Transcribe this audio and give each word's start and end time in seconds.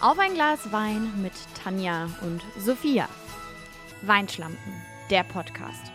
Auf 0.00 0.18
ein 0.18 0.34
Glas 0.34 0.72
Wein 0.72 1.10
mit 1.22 1.32
Tanja 1.62 2.08
und 2.22 2.42
Sophia. 2.58 3.08
Weinschlampen, 4.02 4.72
der 5.10 5.24
Podcast. 5.24 5.92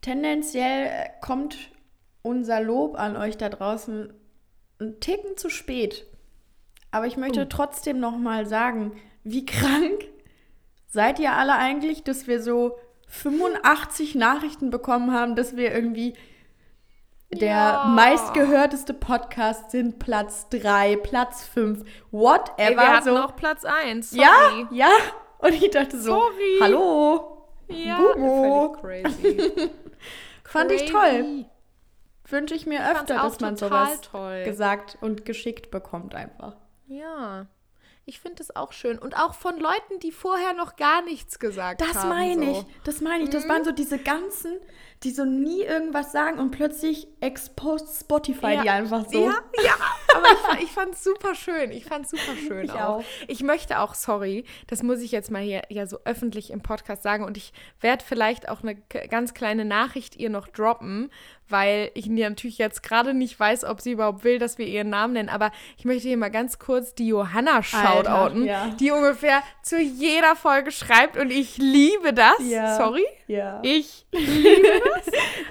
Tendenziell 0.00 0.90
kommt 1.20 1.56
unser 2.22 2.60
Lob 2.62 2.98
an 2.98 3.16
euch 3.16 3.36
da 3.36 3.48
draußen 3.50 4.12
einen 4.80 5.00
Ticken 5.00 5.36
zu 5.36 5.50
spät. 5.50 6.06
Aber 6.90 7.06
ich 7.06 7.16
möchte 7.16 7.42
Oh. 7.42 7.48
trotzdem 7.48 8.00
noch 8.00 8.16
mal 8.16 8.46
sagen, 8.46 8.92
wie 9.22 9.44
krank 9.44 10.04
seid 10.86 11.18
ihr 11.18 11.32
alle 11.32 11.54
eigentlich, 11.56 12.04
dass 12.04 12.26
wir 12.26 12.40
so 12.42 12.78
85 13.08 14.14
Nachrichten 14.14 14.70
bekommen 14.70 15.12
haben, 15.12 15.36
dass 15.36 15.56
wir 15.56 15.72
irgendwie 15.74 16.14
der 17.34 17.48
Ja. 17.56 17.84
meistgehörteste 17.94 18.94
Podcast 18.94 19.70
sind, 19.70 19.98
Platz 19.98 20.48
3, 20.50 20.96
Platz 20.96 21.44
5, 21.44 21.82
whatever. 22.10 22.52
Ey, 22.58 22.76
wir 22.76 22.88
hatten 22.92 23.04
so. 23.10 23.16
auch 23.18 23.36
Platz 23.36 23.64
1. 23.64 24.10
Sorry. 24.10 24.22
ja, 24.24 24.68
ja. 24.70 24.90
Und 25.38 25.52
ich 25.54 25.70
dachte 25.70 25.98
so, 26.00 26.12
Sorry. 26.12 26.58
hallo, 26.60 27.46
ja 27.68 27.98
Gugu. 27.98 28.76
völlig 28.80 29.04
crazy. 29.04 29.70
fand 30.44 30.70
ich 30.72 30.90
toll. 30.90 31.44
Wünsche 32.26 32.54
ich 32.54 32.66
mir 32.66 32.80
fand's 32.80 33.00
öfter, 33.10 33.14
dass 33.22 33.40
man 33.40 33.56
sowas 33.56 34.00
toll. 34.00 34.44
gesagt 34.44 34.96
und 35.02 35.24
geschickt 35.26 35.70
bekommt 35.70 36.14
einfach. 36.14 36.56
Ja. 36.86 37.46
Ich 38.06 38.20
finde 38.20 38.36
das 38.36 38.54
auch 38.54 38.72
schön. 38.72 38.98
Und 38.98 39.16
auch 39.18 39.34
von 39.34 39.58
Leuten, 39.58 39.98
die 40.02 40.12
vorher 40.12 40.52
noch 40.52 40.76
gar 40.76 41.02
nichts 41.02 41.38
gesagt 41.38 41.82
haben. 41.82 41.90
Das 41.92 42.04
meine 42.04 42.50
ich, 42.50 42.56
so. 42.58 42.66
das 42.84 43.00
meine 43.00 43.24
ich. 43.24 43.30
Das 43.30 43.48
waren 43.48 43.64
so 43.64 43.72
diese 43.72 43.98
ganzen, 43.98 44.58
die 45.02 45.10
so 45.10 45.24
nie 45.26 45.60
irgendwas 45.62 46.12
sagen 46.12 46.38
und 46.38 46.50
plötzlich 46.50 47.06
exposed 47.20 48.00
Spotify 48.00 48.54
Ja. 48.54 48.62
die 48.62 48.70
einfach 48.70 49.04
so. 49.10 49.26
Ja, 49.26 49.34
ja, 49.62 49.74
aber 50.14 50.26
ich, 50.32 50.38
fa- 50.38 50.58
ich 50.62 50.70
fand 50.70 50.94
es 50.94 51.04
super 51.04 51.34
schön. 51.34 51.70
Ich 51.72 51.84
fand 51.84 52.04
es 52.06 52.10
super 52.12 52.36
schön 52.48 52.64
Ich 52.64 52.72
auch. 52.72 52.98
auch. 53.00 53.04
Ich 53.28 53.42
möchte 53.42 53.80
auch, 53.80 53.94
sorry, 53.94 54.44
das 54.66 54.82
muss 54.82 55.00
ich 55.00 55.12
jetzt 55.12 55.30
mal 55.30 55.42
hier 55.42 55.62
ja 55.68 55.86
so 55.86 55.98
öffentlich 56.04 56.50
im 56.50 56.62
Podcast 56.62 57.02
sagen 57.02 57.24
und 57.24 57.36
ich 57.36 57.52
werde 57.80 58.04
vielleicht 58.06 58.48
auch 58.48 58.62
eine 58.62 58.76
ganz 59.08 59.34
kleine 59.34 59.64
Nachricht 59.66 60.16
ihr 60.16 60.30
noch 60.30 60.48
droppen, 60.48 61.10
weil 61.48 61.90
ich 61.92 62.06
natürlich 62.06 62.56
jetzt 62.56 62.82
gerade 62.82 63.12
nicht 63.12 63.38
weiß, 63.38 63.64
ob 63.64 63.82
sie 63.82 63.92
überhaupt 63.92 64.24
will, 64.24 64.38
dass 64.38 64.56
wir 64.56 64.66
ihren 64.66 64.88
Namen 64.88 65.12
nennen, 65.12 65.28
aber 65.28 65.52
ich 65.76 65.84
möchte 65.84 66.08
hier 66.08 66.16
mal 66.16 66.30
ganz 66.30 66.58
kurz 66.58 66.94
die 66.94 67.08
Johanna 67.08 67.62
shoutouten, 67.62 68.46
ja. 68.46 68.68
die 68.80 68.90
ungefähr 68.90 69.42
zu 69.62 69.78
jeder 69.78 70.36
Folge 70.36 70.72
schreibt 70.72 71.18
und 71.18 71.30
ich 71.30 71.58
liebe 71.58 72.14
das. 72.14 72.36
Ja. 72.40 72.76
Sorry. 72.78 73.04
Ja. 73.26 73.60
Ich 73.62 74.06
liebe 74.12 74.80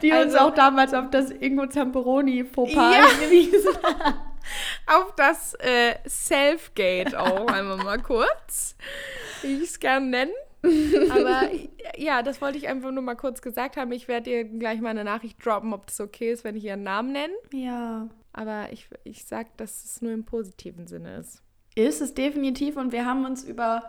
Die 0.02 0.12
uns 0.12 0.34
Also- 0.34 0.40
auch 0.40 0.54
damals 0.54 0.94
auf 0.94 1.10
das 1.10 1.30
Ingo 1.32 1.68
Zamperoni 1.68 2.44
Fauxpas 2.46 2.96
Ja. 2.96 3.08
hingewiesen 3.20 3.74
hat. 3.84 4.16
auf 4.88 5.16
das 5.16 5.54
äh, 5.56 5.96
Selfgate 6.06 7.20
auch 7.20 7.48
einmal 7.52 7.78
mal 7.78 8.00
kurz, 8.02 8.76
wie 9.42 9.56
ich 9.58 9.64
es 9.64 9.80
gern 9.80 10.10
nennen. 10.10 10.32
Aber 11.12 11.50
ja, 11.98 12.24
das 12.24 12.42
wollte 12.42 12.58
ich 12.58 12.68
einfach 12.68 12.92
nur 12.92 13.04
mal 13.04 13.16
kurz 13.16 13.42
gesagt 13.42 13.78
haben. 13.78 13.92
Ich 13.92 14.08
werde 14.08 14.30
ihr 14.30 14.44
gleich 14.46 14.80
mal 14.82 14.90
eine 14.90 15.04
Nachricht 15.04 15.44
droppen, 15.46 15.74
ob 15.74 15.88
das 15.88 16.00
okay 16.00 16.32
ist, 16.32 16.44
wenn 16.44 16.56
ich 16.56 16.64
ihren 16.66 16.84
Namen 16.84 17.12
nenne. 17.12 17.34
Ja. 17.54 18.08
Aber 18.34 18.68
ich, 18.72 18.88
ich 19.04 19.26
sage, 19.26 19.50
dass 19.58 19.84
es 19.84 20.02
nur 20.02 20.12
im 20.12 20.24
positiven 20.26 20.88
Sinne 20.88 21.18
ist. 21.18 21.42
Ist 21.76 22.02
es 22.02 22.14
definitiv 22.14 22.78
und 22.78 22.92
wir 22.92 23.06
haben 23.06 23.26
uns 23.26 23.44
über 23.44 23.84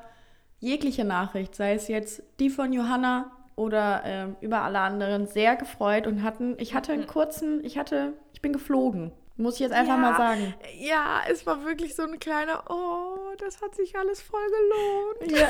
jegliche 0.60 1.04
Nachricht, 1.04 1.54
sei 1.54 1.74
es 1.74 1.88
jetzt 1.88 2.22
die 2.40 2.50
von 2.50 2.72
Johanna 2.72 3.30
oder 3.56 4.02
ähm, 4.04 4.36
über 4.40 4.62
alle 4.62 4.80
anderen, 4.80 5.26
sehr 5.26 5.56
gefreut 5.56 6.06
und 6.06 6.22
hatten, 6.22 6.56
ich 6.58 6.74
hatte 6.74 6.92
einen 6.92 7.06
kurzen, 7.06 7.64
ich 7.64 7.78
hatte, 7.78 8.14
ich 8.32 8.42
bin 8.42 8.52
geflogen. 8.52 9.12
Muss 9.36 9.54
ich 9.54 9.60
jetzt 9.60 9.72
einfach 9.72 9.94
Ja. 9.94 10.00
mal 10.00 10.16
sagen. 10.16 10.54
Ja, 10.78 11.20
es 11.28 11.44
war 11.44 11.64
wirklich 11.64 11.96
so 11.96 12.02
ein 12.04 12.20
kleiner, 12.20 12.64
oh, 12.70 13.34
das 13.38 13.60
hat 13.62 13.74
sich 13.74 13.96
alles 13.96 14.22
voll 14.22 14.46
gelohnt. 14.46 15.32
Ja. 15.40 15.48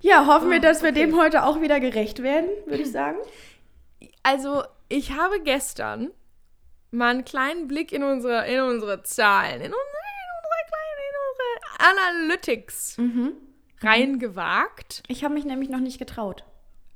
ja, 0.00 0.26
hoffen 0.26 0.50
wir, 0.50 0.60
dass 0.60 0.82
wir 0.82 0.90
dem 0.92 1.16
heute 1.20 1.44
auch 1.44 1.60
wieder 1.60 1.78
gerecht 1.78 2.22
werden, 2.22 2.48
würde 2.66 2.82
ich 2.82 2.90
sagen. 2.90 3.18
Also, 4.24 4.64
ich 4.88 5.12
habe 5.16 5.40
gestern 5.40 6.10
mal 6.90 7.10
einen 7.10 7.24
kleinen 7.24 7.68
Blick 7.68 7.92
in 7.92 8.02
unsere, 8.02 8.44
in 8.48 8.60
unsere 8.60 9.02
Zahlen, 9.04 9.60
in 9.60 9.72
unsere, 9.72 9.76
in 9.76 10.30
unsere 10.36 10.66
kleinen, 10.66 11.00
in 11.10 11.16
unsere 11.30 12.16
Analytics 12.18 12.96
reingewagt. 13.82 15.02
Ich 15.08 15.24
habe 15.24 15.34
mich 15.34 15.44
nämlich 15.44 15.68
noch 15.68 15.80
nicht 15.80 15.98
getraut. 15.98 16.44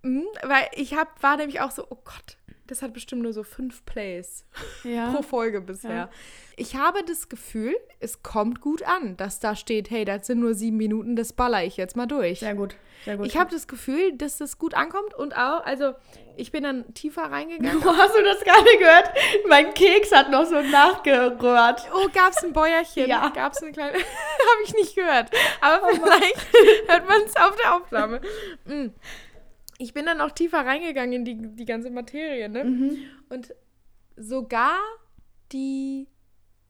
Mhm, 0.03 0.25
weil 0.43 0.69
ich 0.75 0.95
hab, 0.95 1.23
war 1.23 1.37
nämlich 1.37 1.61
auch 1.61 1.71
so, 1.71 1.87
oh 1.89 1.99
Gott, 2.05 2.37
das 2.67 2.83
hat 2.83 2.93
bestimmt 2.93 3.23
nur 3.23 3.33
so 3.33 3.43
fünf 3.43 3.85
Plays 3.85 4.47
Ja. 4.85 5.11
pro 5.13 5.23
Folge 5.23 5.61
bisher. 5.61 5.95
Ja. 5.95 6.11
Ich 6.57 6.77
habe 6.77 7.03
das 7.05 7.29
Gefühl, 7.29 7.77
es 8.01 8.23
kommt 8.23 8.61
gut 8.61 8.83
an, 8.85 9.17
dass 9.17 9.41
da 9.41 9.57
steht, 9.57 9.91
hey, 9.91 10.05
das 10.05 10.27
sind 10.27 10.41
nur 10.41 10.55
sieben 10.55 10.77
Minuten, 10.77 11.17
das 11.17 11.33
baller 11.33 11.65
ich 11.65 11.77
jetzt 11.77 11.97
mal 11.97 12.07
durch. 12.07 12.41
Sehr 12.41 12.55
gut. 12.55 12.77
Sehr 13.05 13.17
gut. 13.17 13.27
Ich 13.27 13.37
habe 13.37 13.51
das 13.51 13.67
Gefühl, 13.67 14.17
dass 14.17 14.39
das 14.39 14.57
gut 14.57 14.75
ankommt 14.75 15.15
und 15.15 15.37
auch, 15.37 15.65
also 15.65 15.93
ich 16.37 16.53
bin 16.53 16.63
dann 16.63 16.95
tiefer 16.95 17.25
reingegangen. 17.25 17.83
Oh, 17.87 17.95
hast 17.97 18.17
du 18.17 18.23
das 18.23 18.41
gerade 18.41 18.79
gehört? 18.79 19.11
Mein 19.49 19.75
Keks 19.75 20.11
hat 20.13 20.31
noch 20.31 20.47
so 20.47 20.61
nachgerührt. 20.63 21.83
Oh, 21.95 22.09
gab's 22.15 22.43
ein 22.43 22.53
Bäuerchen? 22.53 23.09
Ja. 23.09 23.29
Gab's 23.29 23.63
eine 23.63 23.73
kleine. 23.73 23.93
Habe 23.95 24.63
ich 24.65 24.75
nicht 24.75 24.95
gehört. 24.95 25.31
Aber 25.61 25.89
vielleicht 25.91 26.53
hört 26.89 27.09
man 27.09 27.23
es 27.23 27.37
auf 27.37 27.57
der 27.57 27.75
Aufnahme. 27.75 28.21
Mm. 28.65 28.87
Ich 29.79 29.93
bin 29.93 30.07
dann 30.07 30.21
auch 30.21 30.31
tiefer 30.31 30.59
reingegangen 30.65 31.13
in 31.13 31.25
die, 31.25 31.57
die 31.57 31.65
ganze 31.65 31.91
Materie, 31.91 32.49
ne? 32.49 32.63
Und 33.29 33.55
sogar 34.17 34.79
die 35.53 36.09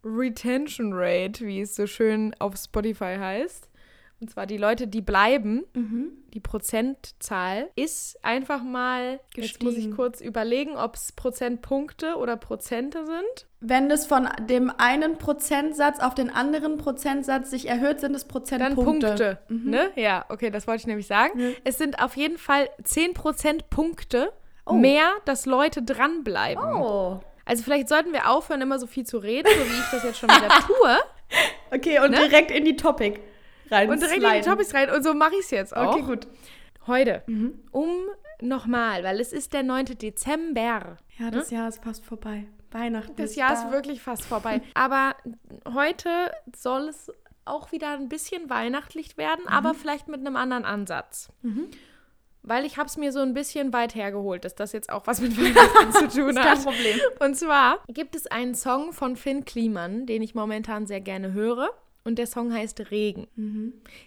Retention 0.05 0.93
Rate, 0.93 1.47
wie 1.47 1.61
es 1.61 1.75
so 1.75 1.87
schön 1.87 2.35
auf 2.39 2.57
Spotify 2.57 3.17
heißt, 3.19 3.69
und 4.21 4.31
zwar 4.31 4.47
die 4.47 4.57
Leute, 4.57 4.87
die 4.87 5.01
bleiben, 5.03 5.65
die 6.33 6.41
Prozentzahl, 6.41 7.69
ist 7.77 8.23
einfach 8.25 8.63
mal, 8.63 9.21
jetzt 9.35 9.63
muss 9.63 9.73
ich 9.73 9.79
Gestiegen. 9.79 9.97
kurz 9.97 10.21
überlegen, 10.21 10.77
ob 10.77 10.95
es 10.97 11.13
Prozentpunkte 11.13 12.17
oder 12.17 12.37
Prozente 12.37 13.05
sind. 13.05 13.47
Wenn 13.61 13.91
es 13.91 14.07
von 14.07 14.29
dem 14.49 14.71
einen 14.79 15.19
Prozentsatz 15.19 16.01
auf 16.01 16.15
den 16.15 16.31
anderen 16.31 16.77
Prozentsatz 16.79 17.51
sich 17.51 17.69
erhöht, 17.69 18.01
sind 18.01 18.15
es 18.15 18.23
Dann 18.23 18.29
Prozentpunkte. 18.31 19.07
Punkte. 19.09 19.39
Ne? 19.49 19.91
Ja, 19.97 20.25
okay, 20.29 20.51
das 20.51 20.67
wollte 20.67 20.81
ich 20.83 20.87
nämlich 20.87 21.07
sagen. 21.07 21.39
Ja. 21.39 21.51
Es 21.65 21.79
sind 21.79 22.03
auf 22.03 22.17
jeden 22.17 22.39
Fall 22.39 22.69
10% 22.83 23.69
Punkte 23.71 24.33
Oh. 24.67 24.73
mehr, 24.73 25.11
dass 25.27 25.45
Leute 25.45 25.83
dranbleiben. 25.83 26.65
Oh. 26.65 27.21
Also 27.45 27.63
vielleicht 27.63 27.87
sollten 27.91 28.15
wir 28.15 28.31
aufhören, 28.31 28.63
immer 28.63 28.79
so 28.79 28.87
viel 28.87 29.05
zu 29.05 29.19
reden, 29.19 29.47
so 29.47 29.61
wie 29.71 29.79
ich 29.79 29.91
das 29.93 30.03
jetzt 30.05 30.19
schon 30.19 30.31
wieder 30.31 30.49
tue. 30.67 30.97
Okay, 31.71 31.99
und 32.01 32.13
Ne? 32.13 32.17
direkt 32.29 32.51
in 32.51 32.65
die 32.65 32.75
Topic 32.77 33.21
rein. 33.75 33.91
Und 33.91 34.01
direkt 34.01 34.23
in 34.23 34.33
die 34.33 34.41
Topics 34.41 34.75
rein. 34.75 34.91
Und 34.91 35.03
so 35.03 35.15
mache 35.15 35.35
ich 35.35 35.45
es 35.45 35.51
jetzt 35.51 35.77
auch. 35.77 35.95
Okay, 35.95 36.03
gut. 36.03 36.27
Heute, 36.87 37.23
um 37.71 37.89
nochmal, 38.41 39.03
weil 39.05 39.21
es 39.21 39.33
ist 39.33 39.53
der 39.53 39.63
9. 39.63 39.87
Dezember. 39.99 40.97
Ja, 41.19 41.31
das 41.31 41.51
Jahr 41.51 41.69
ist 41.69 41.83
fast 41.83 42.05
vorbei. 42.05 42.45
Weihnachten. 42.71 43.15
Das 43.17 43.31
ist 43.31 43.37
Jahr 43.37 43.55
da. 43.55 43.63
ist 43.63 43.71
wirklich 43.71 44.03
fast 44.03 44.25
vorbei. 44.25 44.61
Aber 44.75 45.15
heute 45.73 46.09
soll 46.55 46.89
es 46.89 47.11
auch 47.45 47.73
wieder 47.73 47.93
ein 47.93 48.09
bisschen 48.09 48.49
weihnachtlich 48.51 49.17
werden, 49.19 49.47
aber 49.47 49.75
vielleicht 49.75 50.09
mit 50.09 50.21
einem 50.21 50.35
anderen 50.35 50.65
Ansatz. 50.65 51.29
Weil 52.43 52.65
ich 52.65 52.79
habe 52.79 52.89
es 52.89 52.97
mir 52.97 53.13
so 53.13 53.21
ein 53.21 53.35
bisschen 53.35 53.73
weit 53.75 53.95
hergeholt, 53.95 54.47
dass 54.47 54.55
das 54.55 54.73
jetzt 54.73 54.91
auch 54.91 55.07
was 55.07 55.21
mit 55.21 55.37
Weihnachten 55.39 55.93
zu 55.93 56.09
tun 56.09 56.35
Kein 56.35 56.45
hat. 56.45 56.65
Problem. 56.65 56.99
Und 57.21 57.37
zwar 57.37 57.81
gibt 57.89 58.17
es 58.17 58.27
einen 58.27 58.55
Song 58.55 58.93
von 58.95 59.17
Finn 59.17 59.45
Kliman, 59.45 60.07
den 60.07 60.23
ich 60.23 60.35
momentan 60.35 60.87
sehr 60.87 61.03
gerne 61.03 61.33
höre. 61.35 61.71
Und 62.05 62.19
der 62.19 62.27
Song 62.27 62.53
heißt 62.53 62.91
Regen. 62.91 63.27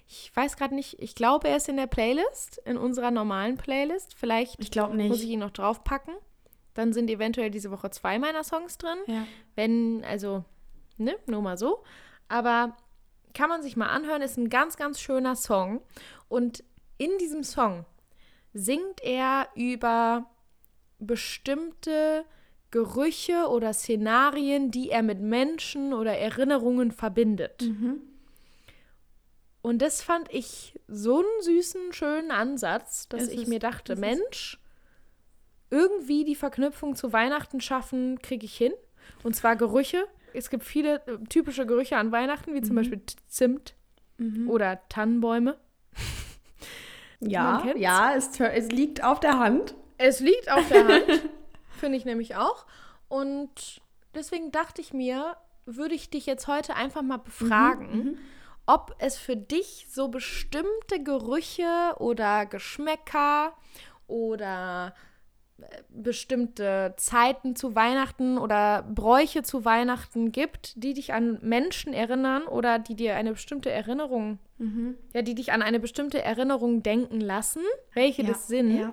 Ich 0.07 0.31
weiß 0.35 0.55
gerade 0.55 0.75
nicht, 0.75 1.01
ich 1.01 1.15
glaube, 1.15 1.47
er 1.47 1.57
ist 1.57 1.67
in 1.67 1.77
der 1.77 1.87
Playlist, 1.87 2.59
in 2.63 2.77
unserer 2.77 3.09
normalen 3.09 3.57
Playlist. 3.57 4.13
Vielleicht 4.15 4.59
Ich 5.07 5.09
muss 5.09 5.23
ich 5.23 5.29
ihn 5.29 5.39
noch 5.39 5.51
draufpacken. 5.51 6.13
Dann 6.75 6.93
sind 6.93 7.09
eventuell 7.09 7.49
diese 7.49 7.71
Woche 7.71 7.89
zwei 7.89 8.19
meiner 8.19 8.43
Songs 8.43 8.77
drin. 8.77 8.99
Ja. 9.07 9.25
Wenn, 9.55 10.05
also, 10.05 10.45
ne, 10.97 11.15
nur 11.25 11.41
mal 11.41 11.57
so. 11.57 11.83
Aber 12.27 12.77
kann 13.33 13.49
man 13.49 13.63
sich 13.63 13.75
mal 13.75 13.87
anhören, 13.87 14.21
ist 14.21 14.37
ein 14.37 14.49
ganz, 14.49 14.77
ganz 14.77 15.01
schöner 15.01 15.35
Song. 15.35 15.81
Und 16.29 16.63
in 16.99 17.17
diesem 17.19 17.43
Song 17.43 17.85
singt 18.53 19.01
er 19.01 19.47
über 19.55 20.29
bestimmte 20.99 22.25
Gerüche 22.71 23.47
oder 23.49 23.73
Szenarien, 23.73 24.71
die 24.71 24.89
er 24.89 25.03
mit 25.03 25.19
Menschen 25.19 25.93
oder 25.93 26.17
Erinnerungen 26.17 26.91
verbindet. 26.91 27.63
Und 29.61 29.81
das 29.81 30.01
fand 30.01 30.31
ich 30.33 30.79
so 30.87 31.19
einen 31.19 31.41
süßen, 31.41 31.93
schönen 31.93 32.31
Ansatz, 32.31 33.07
dass 33.09 33.23
Ist 33.23 33.33
ich 33.33 33.41
es. 33.43 33.47
mir 33.47 33.59
dachte, 33.59 33.93
Ist 33.93 33.99
es. 33.99 34.01
Mensch, 34.01 34.59
irgendwie 35.69 36.23
die 36.23 36.35
Verknüpfung 36.35 36.95
zu 36.95 37.11
Weihnachten 37.13 37.59
schaffen, 37.61 38.19
kriege 38.21 38.45
ich 38.45 38.55
hin. 38.55 38.73
Und 39.23 39.35
zwar 39.35 39.55
Gerüche. 39.55 40.05
Es 40.33 40.49
gibt 40.49 40.63
viele 40.63 40.95
äh, 41.07 41.17
typische 41.29 41.65
Gerüche 41.65 41.97
an 41.97 42.11
Weihnachten, 42.11 42.53
wie 42.53 42.61
zum 42.61 42.75
Beispiel 42.75 42.99
T- 42.99 43.15
Zimt 43.27 43.73
oder 44.47 44.79
Tannenbäume. 44.89 45.57
Ja, 47.19 47.63
ja, 47.75 48.13
es, 48.15 48.39
es 48.39 48.69
liegt 48.71 49.03
auf 49.03 49.19
der 49.19 49.39
Hand. 49.39 49.75
Es 49.97 50.19
liegt 50.19 50.51
auf 50.51 50.67
der 50.69 50.87
Hand, 50.87 51.05
finde 51.77 51.97
ich 51.97 52.05
nämlich 52.05 52.35
auch. 52.35 52.65
Und 53.07 53.81
deswegen 54.15 54.51
dachte 54.51 54.81
ich 54.81 54.93
mir, 54.93 55.37
würde 55.65 55.95
ich 55.95 56.09
dich 56.09 56.25
jetzt 56.25 56.47
heute 56.47 56.75
einfach 56.75 57.01
mal 57.01 57.17
befragen, 57.17 58.17
ob 58.65 58.95
es 58.99 59.17
für 59.17 59.35
dich 59.37 59.87
so 59.89 60.09
bestimmte 60.09 61.01
Gerüche 61.03 61.95
oder 61.99 62.45
Geschmäcker 62.45 63.53
oder 64.07 64.93
äh, 65.59 65.65
bestimmte 65.89 66.93
Zeiten 66.97 67.55
zu 67.55 67.75
Weihnachten 67.75 68.37
oder 68.37 68.83
Bräuche 68.83 69.43
zu 69.43 69.65
Weihnachten 69.65 70.31
gibt, 70.31 70.81
die 70.81 70.93
dich 70.93 71.13
an 71.13 71.39
Menschen 71.41 71.93
erinnern 71.93 72.43
oder 72.43 72.79
die 72.79 72.95
dir 72.95 73.15
eine 73.15 73.31
bestimmte 73.31 73.69
Erinnerung, 73.71 74.39
ja, 75.13 75.21
die 75.21 75.35
dich 75.35 75.51
an 75.51 75.61
eine 75.61 75.79
bestimmte 75.79 76.21
Erinnerung 76.21 76.81
denken 76.83 77.21
lassen, 77.21 77.61
welche 77.93 78.23
Ja, 78.23 78.29
das 78.29 78.47
sind. 78.47 78.77
ja. 78.77 78.91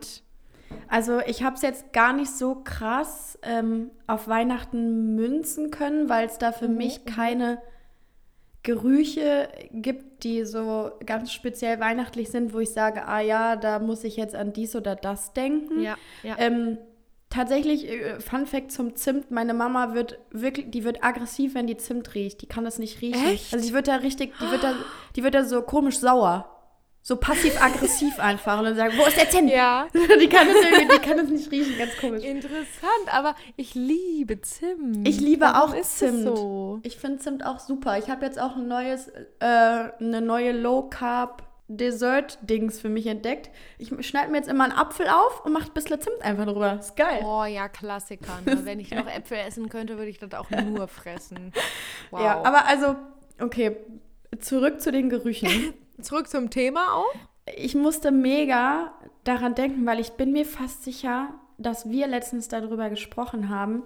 Also 0.94 1.18
ich 1.26 1.42
habe 1.42 1.56
es 1.56 1.62
jetzt 1.62 1.92
gar 1.92 2.12
nicht 2.12 2.30
so 2.30 2.54
krass 2.62 3.36
ähm, 3.42 3.90
auf 4.06 4.28
Weihnachten 4.28 5.16
münzen 5.16 5.72
können, 5.72 6.08
weil 6.08 6.26
es 6.26 6.38
da 6.38 6.52
für 6.52 6.68
Mhm, 6.68 6.76
mich 6.76 7.04
keine 7.04 7.58
Gerüche 8.62 9.48
gibt, 9.72 10.22
die 10.22 10.44
so 10.44 10.92
ganz 11.04 11.32
speziell 11.32 11.80
weihnachtlich 11.80 12.30
sind, 12.30 12.54
wo 12.54 12.60
ich 12.60 12.70
sage, 12.70 13.08
ah 13.08 13.18
ja, 13.18 13.56
da 13.56 13.80
muss 13.80 14.04
ich 14.04 14.16
jetzt 14.16 14.36
an 14.36 14.52
dies 14.52 14.76
oder 14.76 14.94
das 14.94 15.32
denken. 15.32 15.80
Ja, 15.82 15.96
ja. 16.22 16.36
Ähm, 16.38 16.78
tatsächlich, 17.28 17.88
äh, 17.90 18.20
Fun 18.20 18.46
Fact 18.46 18.70
zum 18.70 18.94
Zimt, 18.94 19.32
meine 19.32 19.52
Mama 19.52 19.94
wird 19.94 20.20
wirklich, 20.30 20.70
die 20.70 20.84
wird 20.84 21.02
aggressiv, 21.02 21.56
wenn 21.56 21.66
die 21.66 21.76
Zimt 21.76 22.14
riecht. 22.14 22.40
Die 22.40 22.46
kann 22.46 22.64
das 22.64 22.78
nicht 22.78 23.02
riechen. 23.02 23.26
Echt? 23.26 23.52
Also 23.52 23.66
die 23.66 23.74
wird 23.74 23.88
da 23.88 23.96
richtig, 23.96 24.38
die 24.38 24.48
wird 24.48 24.62
da, 24.62 24.74
die 25.16 25.24
wird 25.24 25.34
da 25.34 25.44
so 25.44 25.60
komisch 25.62 25.98
sauer. 25.98 26.53
So 27.06 27.16
passiv-aggressiv 27.16 28.18
einfach. 28.18 28.58
Und 28.58 28.64
dann 28.64 28.76
sagen, 28.76 28.94
wo 28.96 29.04
ist 29.04 29.18
der 29.18 29.28
Zimt? 29.28 29.50
ja. 29.50 29.86
Die 29.92 30.26
kann 30.26 30.48
es 30.48 30.56
irgendwie, 30.56 30.88
die 30.88 31.06
kann 31.06 31.18
es 31.18 31.28
nicht 31.28 31.52
riechen, 31.52 31.76
ganz 31.76 31.94
komisch. 31.98 32.24
Interessant, 32.24 33.12
aber 33.12 33.34
ich 33.56 33.74
liebe 33.74 34.40
Zimt. 34.40 35.06
Ich 35.06 35.20
liebe 35.20 35.44
Warum 35.44 35.72
auch 35.72 35.74
ist 35.74 35.98
Zimt. 35.98 36.22
So? 36.22 36.80
Ich 36.82 36.96
finde 36.96 37.18
Zimt 37.18 37.44
auch 37.44 37.58
super. 37.58 37.98
Ich 37.98 38.08
habe 38.08 38.24
jetzt 38.24 38.40
auch 38.40 38.56
ein 38.56 38.68
neues, 38.68 39.08
äh, 39.08 39.44
eine 39.44 40.22
neue 40.22 40.52
Low-Carb 40.52 41.42
Dessert-Dings 41.68 42.80
für 42.80 42.88
mich 42.88 43.06
entdeckt. 43.06 43.50
Ich 43.76 43.92
schneide 44.06 44.30
mir 44.30 44.38
jetzt 44.38 44.48
immer 44.48 44.64
einen 44.64 44.72
Apfel 44.72 45.06
auf 45.08 45.44
und 45.44 45.52
mache 45.52 45.66
ein 45.66 45.74
bisschen 45.74 46.00
Zimt 46.00 46.22
einfach 46.22 46.46
drüber. 46.46 46.78
Ist 46.80 46.96
geil. 46.96 47.22
Oh 47.22 47.44
ja, 47.44 47.68
Klassiker. 47.68 48.40
Ne? 48.46 48.60
Wenn 48.64 48.80
ich 48.80 48.90
noch 48.92 49.06
Äpfel 49.06 49.36
essen 49.46 49.68
könnte, 49.68 49.98
würde 49.98 50.08
ich 50.08 50.18
das 50.18 50.32
auch 50.32 50.48
nur 50.48 50.88
fressen. 50.88 51.52
Wow. 52.10 52.20
Ja, 52.22 52.42
aber 52.44 52.64
also, 52.64 52.96
okay, 53.40 53.76
zurück 54.40 54.80
zu 54.80 54.90
den 54.90 55.10
Gerüchen. 55.10 55.74
Zurück 56.00 56.28
zum 56.28 56.50
Thema 56.50 56.94
auch. 56.94 57.14
ich 57.56 57.74
musste 57.74 58.10
mega 58.10 58.92
daran 59.24 59.54
denken, 59.54 59.86
weil 59.86 60.00
ich 60.00 60.12
bin 60.12 60.32
mir 60.32 60.44
fast 60.44 60.84
sicher, 60.84 61.34
dass 61.58 61.88
wir 61.90 62.06
letztens 62.06 62.48
darüber 62.48 62.90
gesprochen 62.90 63.48
haben. 63.48 63.82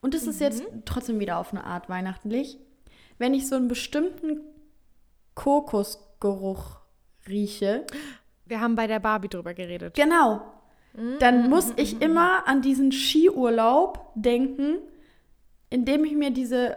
Und 0.00 0.14
es 0.14 0.26
ist 0.26 0.40
jetzt 0.40 0.62
trotzdem 0.84 1.18
wieder 1.18 1.38
auf 1.38 1.52
eine 1.52 1.64
Art 1.64 1.88
weihnachtlich. 1.88 2.58
Wenn 3.18 3.34
ich 3.34 3.48
so 3.48 3.56
einen 3.56 3.66
bestimmten 3.68 4.40
Kokosgeruch 5.34 6.78
rieche, 7.28 7.84
Wir 8.46 8.60
haben 8.60 8.74
bei 8.76 8.86
der 8.86 9.00
Barbie 9.00 9.28
drüber 9.28 9.54
geredet. 9.54 9.94
genau, 9.94 10.40
dann 11.20 11.48
muss 11.50 11.72
ich 11.76 12.00
immer 12.00 12.46
an 12.48 12.60
diesen 12.62 12.90
Skiurlaub 12.92 14.10
denken, 14.14 14.78
in 15.70 15.84
dem 15.84 16.04
ich 16.04 16.12
mir 16.14 16.30
diese 16.30 16.76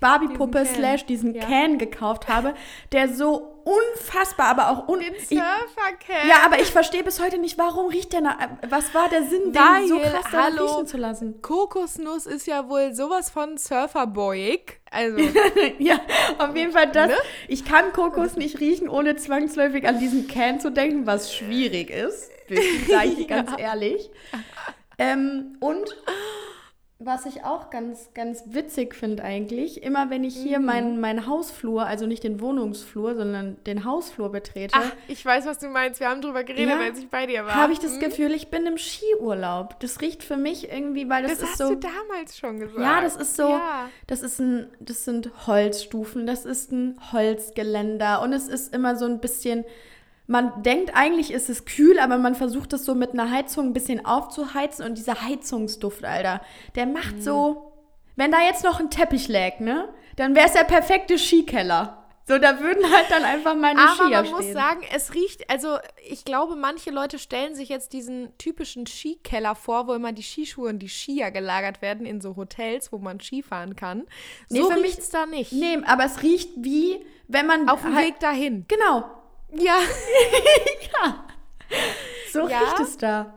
Barbie-Puppe 0.00 0.60
Diesen 0.60 0.74
Can. 0.74 0.82
slash 0.82 1.06
diesen 1.06 1.34
Ja. 1.34 1.44
Can 1.44 1.78
gekauft 1.78 2.28
habe, 2.28 2.54
der 2.92 3.08
so 3.08 3.55
unfassbar, 3.66 4.46
aber 4.46 4.70
auch 4.70 4.88
un 4.88 5.00
ich, 5.00 5.26
Surfercamp. 5.26 6.28
Ja, 6.28 6.44
aber 6.44 6.60
ich 6.60 6.70
verstehe 6.70 7.02
bis 7.02 7.20
heute 7.20 7.38
nicht, 7.38 7.58
warum 7.58 7.88
riecht 7.88 8.12
der 8.12 8.20
nach. 8.20 8.38
Was 8.68 8.94
war 8.94 9.08
der 9.08 9.24
Sinn, 9.24 9.52
den 9.52 9.88
so 9.88 9.96
Weil, 9.96 10.10
krass 10.10 10.32
hallo. 10.32 10.66
riechen 10.66 10.86
zu 10.86 10.96
lassen? 10.96 11.42
Kokosnuss 11.42 12.26
ist 12.26 12.46
ja 12.46 12.68
wohl 12.68 12.94
sowas 12.94 13.28
von 13.28 13.58
Surferboyig. 13.58 14.80
Also, 14.90 15.18
ja, 15.78 16.00
auf 16.38 16.54
jeden 16.54 16.72
Fall 16.72 16.92
das. 16.92 17.08
Ne? 17.08 17.16
Ich 17.48 17.64
kann 17.64 17.92
Kokos 17.92 18.36
nicht 18.36 18.60
riechen, 18.60 18.88
ohne 18.88 19.16
zwangsläufig 19.16 19.86
an 19.88 19.98
diesen 19.98 20.28
Can 20.28 20.60
zu 20.60 20.70
denken, 20.70 21.06
was 21.06 21.34
schwierig 21.34 21.90
ist. 21.90 22.30
Sage 22.88 23.08
ich 23.18 23.26
ganz 23.26 23.50
ehrlich. 23.58 24.10
Ähm, 24.98 25.56
und 25.60 25.94
was 26.98 27.26
ich 27.26 27.44
auch 27.44 27.68
ganz, 27.68 28.08
ganz 28.14 28.42
witzig 28.46 28.94
finde 28.94 29.22
eigentlich, 29.22 29.82
immer 29.82 30.08
wenn 30.08 30.24
ich 30.24 30.34
hier 30.34 30.58
Mhm. 30.60 30.64
meinen 30.64 31.00
mein 31.00 31.26
Hausflur, 31.26 31.84
also 31.84 32.06
nicht 32.06 32.24
den 32.24 32.40
Wohnungsflur, 32.40 33.14
sondern 33.14 33.62
den 33.64 33.84
Hausflur 33.84 34.32
betrete, 34.32 34.72
ach, 34.78 34.92
ich 35.06 35.22
weiß, 35.24 35.44
was 35.44 35.58
du 35.58 35.68
meinst. 35.68 36.00
Wir 36.00 36.08
haben 36.08 36.22
drüber 36.22 36.42
geredet, 36.42 36.70
Ja. 36.70 36.80
als 36.80 36.98
ich 36.98 37.08
bei 37.10 37.26
dir 37.26 37.44
war. 37.44 37.54
habe 37.54 37.74
ich 37.74 37.80
das 37.80 37.92
Hm? 37.94 38.00
Gefühl, 38.00 38.32
ich 38.32 38.48
bin 38.48 38.64
im 38.64 38.78
Skiurlaub. 38.78 39.78
Das 39.80 40.00
riecht 40.00 40.24
für 40.24 40.38
mich 40.38 40.70
irgendwie, 40.72 41.06
weil 41.10 41.22
das, 41.24 41.32
Das 41.32 41.42
ist 41.42 41.48
hast 41.50 41.58
so. 41.58 41.74
du 41.74 41.80
damals 41.80 42.38
schon 42.38 42.60
gesagt. 42.60 42.80
Ja, 42.80 43.02
das 43.02 43.16
ist 43.16 43.36
so, 43.36 43.50
Ja. 43.50 43.90
das 44.06 44.22
ist 44.22 44.38
ein, 44.40 44.66
das 44.80 45.04
sind 45.04 45.30
Holzstufen, 45.46 46.26
das 46.26 46.46
ist 46.46 46.72
ein 46.72 46.98
Holzgeländer 47.12 48.22
und 48.22 48.32
es 48.32 48.48
ist 48.48 48.74
immer 48.74 48.96
so 48.96 49.04
ein 49.04 49.20
bisschen, 49.20 49.64
man 50.26 50.62
denkt 50.62 50.92
eigentlich 50.94 51.32
ist 51.32 51.48
es 51.48 51.64
kühl, 51.64 51.98
aber 51.98 52.18
man 52.18 52.34
versucht 52.34 52.72
es 52.72 52.84
so 52.84 52.94
mit 52.94 53.12
einer 53.12 53.30
Heizung 53.30 53.66
ein 53.66 53.72
bisschen 53.72 54.04
aufzuheizen 54.04 54.84
und 54.84 54.98
dieser 54.98 55.22
Heizungsduft, 55.22 56.04
Alter, 56.04 56.40
der 56.74 56.86
macht 56.86 57.22
so, 57.22 57.72
wenn 58.16 58.32
da 58.32 58.40
jetzt 58.42 58.64
noch 58.64 58.80
ein 58.80 58.90
Teppich 58.90 59.28
läge, 59.28 59.62
ne, 59.62 59.88
dann 60.16 60.34
wäre 60.34 60.46
es 60.46 60.52
der 60.54 60.64
perfekte 60.64 61.18
Skikeller. 61.18 62.02
So, 62.28 62.38
da 62.38 62.58
würden 62.58 62.82
halt 62.92 63.06
dann 63.08 63.22
einfach 63.22 63.54
meine 63.54 63.78
Aber 63.78 63.92
Skier 63.94 64.08
man 64.08 64.24
stehen. 64.26 64.36
muss 64.36 64.52
sagen, 64.52 64.80
es 64.92 65.14
riecht, 65.14 65.48
also 65.48 65.78
ich 66.08 66.24
glaube, 66.24 66.56
manche 66.56 66.90
Leute 66.90 67.20
stellen 67.20 67.54
sich 67.54 67.68
jetzt 67.68 67.92
diesen 67.92 68.36
typischen 68.36 68.84
Skikeller 68.88 69.54
vor, 69.54 69.86
wo 69.86 69.92
immer 69.92 70.10
die 70.10 70.24
Skischuhe 70.24 70.68
und 70.70 70.80
die 70.80 70.88
Skier 70.88 71.30
gelagert 71.30 71.82
werden 71.82 72.04
in 72.04 72.20
so 72.20 72.34
Hotels, 72.34 72.90
wo 72.90 72.98
man 72.98 73.20
Skifahren 73.20 73.76
kann. 73.76 74.06
Nee, 74.48 74.58
So 74.58 74.70
für 74.70 74.74
mich- 74.80 74.84
riecht's 74.96 75.10
da 75.10 75.26
nicht. 75.26 75.52
nee, 75.52 75.78
aber 75.86 76.04
es 76.06 76.24
riecht 76.24 76.50
wie, 76.56 77.06
wenn 77.28 77.46
man 77.46 77.68
Auf 77.68 77.82
dem 77.82 77.94
halt- 77.94 78.06
Weg 78.08 78.18
dahin. 78.18 78.64
Genau, 78.66 79.04
Ja. 80.94 81.24
so 82.32 82.48
Ja. 82.48 82.60
riecht 82.60 82.80
es 82.80 82.96
da. 82.96 83.32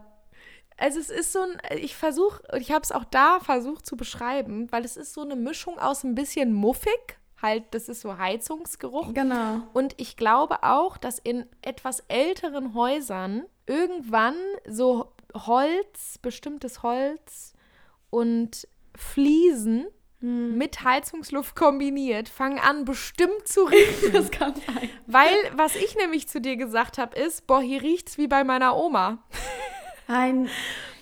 Also 0.77 0.99
es 0.99 1.09
ist 1.09 1.33
so 1.33 1.41
ein, 1.41 1.59
ich 1.77 1.95
versuche, 1.95 2.41
ich 2.57 2.71
habe 2.71 2.83
es 2.83 2.91
auch 2.91 3.03
da 3.03 3.39
versucht 3.41 3.85
zu 3.85 3.97
beschreiben, 3.97 4.71
weil 4.71 4.85
es 4.85 4.95
ist 4.95 5.13
so 5.13 5.21
eine 5.21 5.35
Mischung 5.35 5.77
aus 5.77 6.03
ein 6.03 6.15
bisschen 6.15 6.53
muffig, 6.53 7.19
halt, 7.41 7.65
das 7.71 7.89
ist 7.89 8.01
so 8.01 8.17
Heizungsgeruch. 8.17 9.13
Genau. 9.13 9.61
Und 9.73 9.93
ich 9.97 10.15
glaube 10.15 10.63
auch, 10.63 10.97
dass 10.97 11.19
in 11.19 11.45
etwas 11.61 12.03
älteren 12.07 12.73
Häusern 12.73 13.43
irgendwann 13.65 14.35
so 14.67 15.11
Holz, 15.33 16.17
bestimmtes 16.21 16.81
Holz 16.81 17.53
und 18.09 18.67
Fliesen 18.95 19.87
mit 20.21 20.83
Heizungsluft 20.83 21.55
kombiniert 21.55 22.27
fangen 22.27 22.59
an, 22.59 22.83
bestimmt 22.85 23.47
zu 23.47 23.63
riechen. 23.63 24.11
Das 24.13 24.31
kann 24.31 24.53
sein. 24.55 24.89
Weil, 25.07 25.33
was 25.55 25.75
ich 25.75 25.95
nämlich 25.95 26.27
zu 26.27 26.41
dir 26.41 26.57
gesagt 26.57 26.97
habe, 26.97 27.17
ist, 27.17 27.47
boah, 27.47 27.61
hier 27.61 27.81
riecht's 27.81 28.17
wie 28.17 28.27
bei 28.27 28.43
meiner 28.43 28.75
Oma. 28.75 29.19
Ein. 30.07 30.49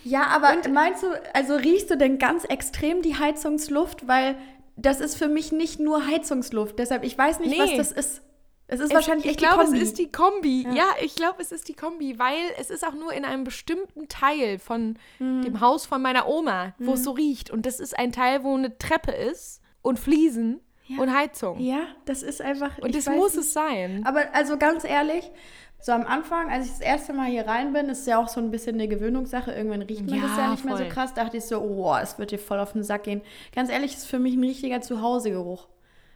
Ja, 0.03 0.27
aber 0.27 0.55
meinst 0.69 1.03
du, 1.03 1.07
also 1.33 1.55
riechst 1.55 1.89
du 1.89 1.97
denn 1.97 2.17
ganz 2.19 2.43
extrem 2.45 3.01
die 3.01 3.17
Heizungsluft? 3.17 4.07
Weil 4.07 4.37
das 4.75 4.99
ist 4.99 5.15
für 5.15 5.27
mich 5.27 5.51
nicht 5.51 5.79
nur 5.79 6.05
Heizungsluft. 6.05 6.77
Deshalb, 6.77 7.03
ich 7.03 7.17
weiß 7.17 7.39
nicht, 7.39 7.57
Nee. 7.57 7.59
was 7.59 7.75
das 7.75 7.91
ist. 7.91 8.21
Es 8.69 8.79
ist 8.81 8.89
Es- 8.89 8.93
wahrscheinlich 8.95 9.25
ich 9.25 9.31
echt 9.31 9.39
glaube, 9.39 9.59
die 9.63 9.65
Kombi. 9.69 9.77
es 9.77 9.83
ist 9.83 9.97
die 9.97 10.11
Kombi. 10.11 10.63
Ja. 10.63 10.73
Ja, 10.73 10.85
ich 11.01 11.15
glaube, 11.15 11.41
es 11.41 11.51
ist 11.53 11.67
die 11.69 11.73
Kombi, 11.73 12.19
weil 12.19 12.35
es 12.59 12.69
ist 12.69 12.85
auch 12.85 12.93
nur 12.93 13.13
in 13.13 13.23
einem 13.23 13.43
bestimmten 13.45 14.07
Teil 14.09 14.59
von 14.59 14.97
Hm. 15.19 15.41
dem 15.43 15.61
Haus 15.61 15.85
von 15.85 16.01
meiner 16.01 16.27
Oma, 16.27 16.73
wo 16.79 16.93
es 16.93 17.03
so 17.03 17.11
riecht. 17.11 17.49
Und 17.49 17.65
das 17.65 17.79
ist 17.79 17.97
ein 17.97 18.11
Teil, 18.11 18.43
wo 18.43 18.53
eine 18.55 18.77
Treppe 18.77 19.11
ist 19.11 19.61
und 19.81 19.99
Fliesen 19.99 20.59
Ja. 20.87 21.01
und 21.01 21.13
Heizung. 21.15 21.59
Ja, 21.59 21.79
das 22.05 22.23
ist 22.23 22.41
einfach. 22.41 22.77
Und 22.79 22.89
ich 22.95 23.05
das 23.05 23.13
muss 23.15 23.35
nicht. 23.35 23.45
es 23.45 23.53
sein. 23.53 24.03
Aber 24.05 24.23
also 24.33 24.57
ganz 24.57 24.83
ehrlich, 24.83 25.31
so 25.79 25.91
am 25.93 26.05
Anfang, 26.05 26.49
als 26.49 26.65
ich 26.65 26.71
das 26.71 26.81
erste 26.81 27.13
Mal 27.13 27.27
hier 27.27 27.47
rein 27.47 27.71
bin, 27.71 27.87
ist 27.87 28.05
ja 28.07 28.17
auch 28.21 28.27
so 28.27 28.41
ein 28.41 28.51
bisschen 28.51 28.73
eine 28.75 28.87
Gewöhnungssache. 28.89 29.51
Irgendwann 29.51 29.83
riecht 29.83 30.09
man 30.09 30.21
das 30.21 30.31
Ja, 30.31 30.43
ja 30.45 30.51
nicht 30.51 30.65
mehr 30.65 30.75
so 30.75 30.83
voll. 30.83 30.91
krass. 30.91 31.13
Dachte 31.13 31.37
ich 31.37 31.45
so, 31.45 31.59
oh, 31.61 31.95
es 32.01 32.17
wird 32.19 32.31
dir 32.31 32.39
voll 32.39 32.59
auf 32.59 32.73
den 32.73 32.83
Sack 32.83 33.03
gehen. 33.03 33.21
Ganz 33.55 33.69
ehrlich, 33.69 33.93
ist 33.93 34.07
für 34.07 34.19
mich 34.19 34.35
ein 34.35 34.43
richtiger 34.43 34.81
Zuhausegeruch. 34.81 35.67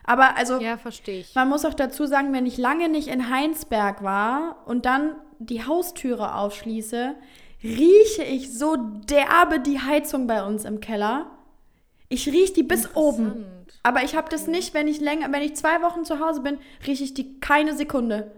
Aber 0.04 0.38
also, 0.38 0.60
Ja, 0.60 0.78
verstehe 0.78 1.22
ich. 1.22 1.36
man 1.36 1.50
muss 1.50 1.66
auch 1.66 1.74
dazu 1.74 2.06
sagen, 2.06 2.34
wenn 2.34 2.46
ich 2.46 2.58
lange 2.58 2.90
nicht 2.90 3.08
in 3.08 3.30
Heinsberg 3.30 4.04
war 4.04 4.58
und 4.66 4.86
dann 4.86 5.16
die 5.40 5.66
Haustüre 5.66 6.36
aufschließe, 6.36 7.16
rieche 7.64 8.24
ich 8.24 8.58
so 8.58 8.76
derbe 8.76 9.60
die 9.60 9.80
Heizung 9.80 10.28
bei 10.28 10.44
uns 10.44 10.66
im 10.66 10.80
Keller. 10.80 11.28
Ich 12.10 12.28
rieche 12.28 12.54
die 12.54 12.64
bis 12.64 12.96
oben. 12.96 13.46
Aber 13.84 14.04
ich 14.04 14.16
habe 14.16 14.30
das 14.30 14.48
nicht, 14.48 14.74
wenn 14.74 14.88
ich 14.88 15.00
länger, 15.00 15.32
wenn 15.32 15.42
ich 15.42 15.56
zwei 15.56 15.82
Wochen 15.82 16.04
zu 16.06 16.20
Hause 16.20 16.42
bin, 16.42 16.58
rieche 16.86 17.04
ich 17.04 17.14
die 17.14 17.40
keine 17.40 17.76
Sekunde. 17.76 18.32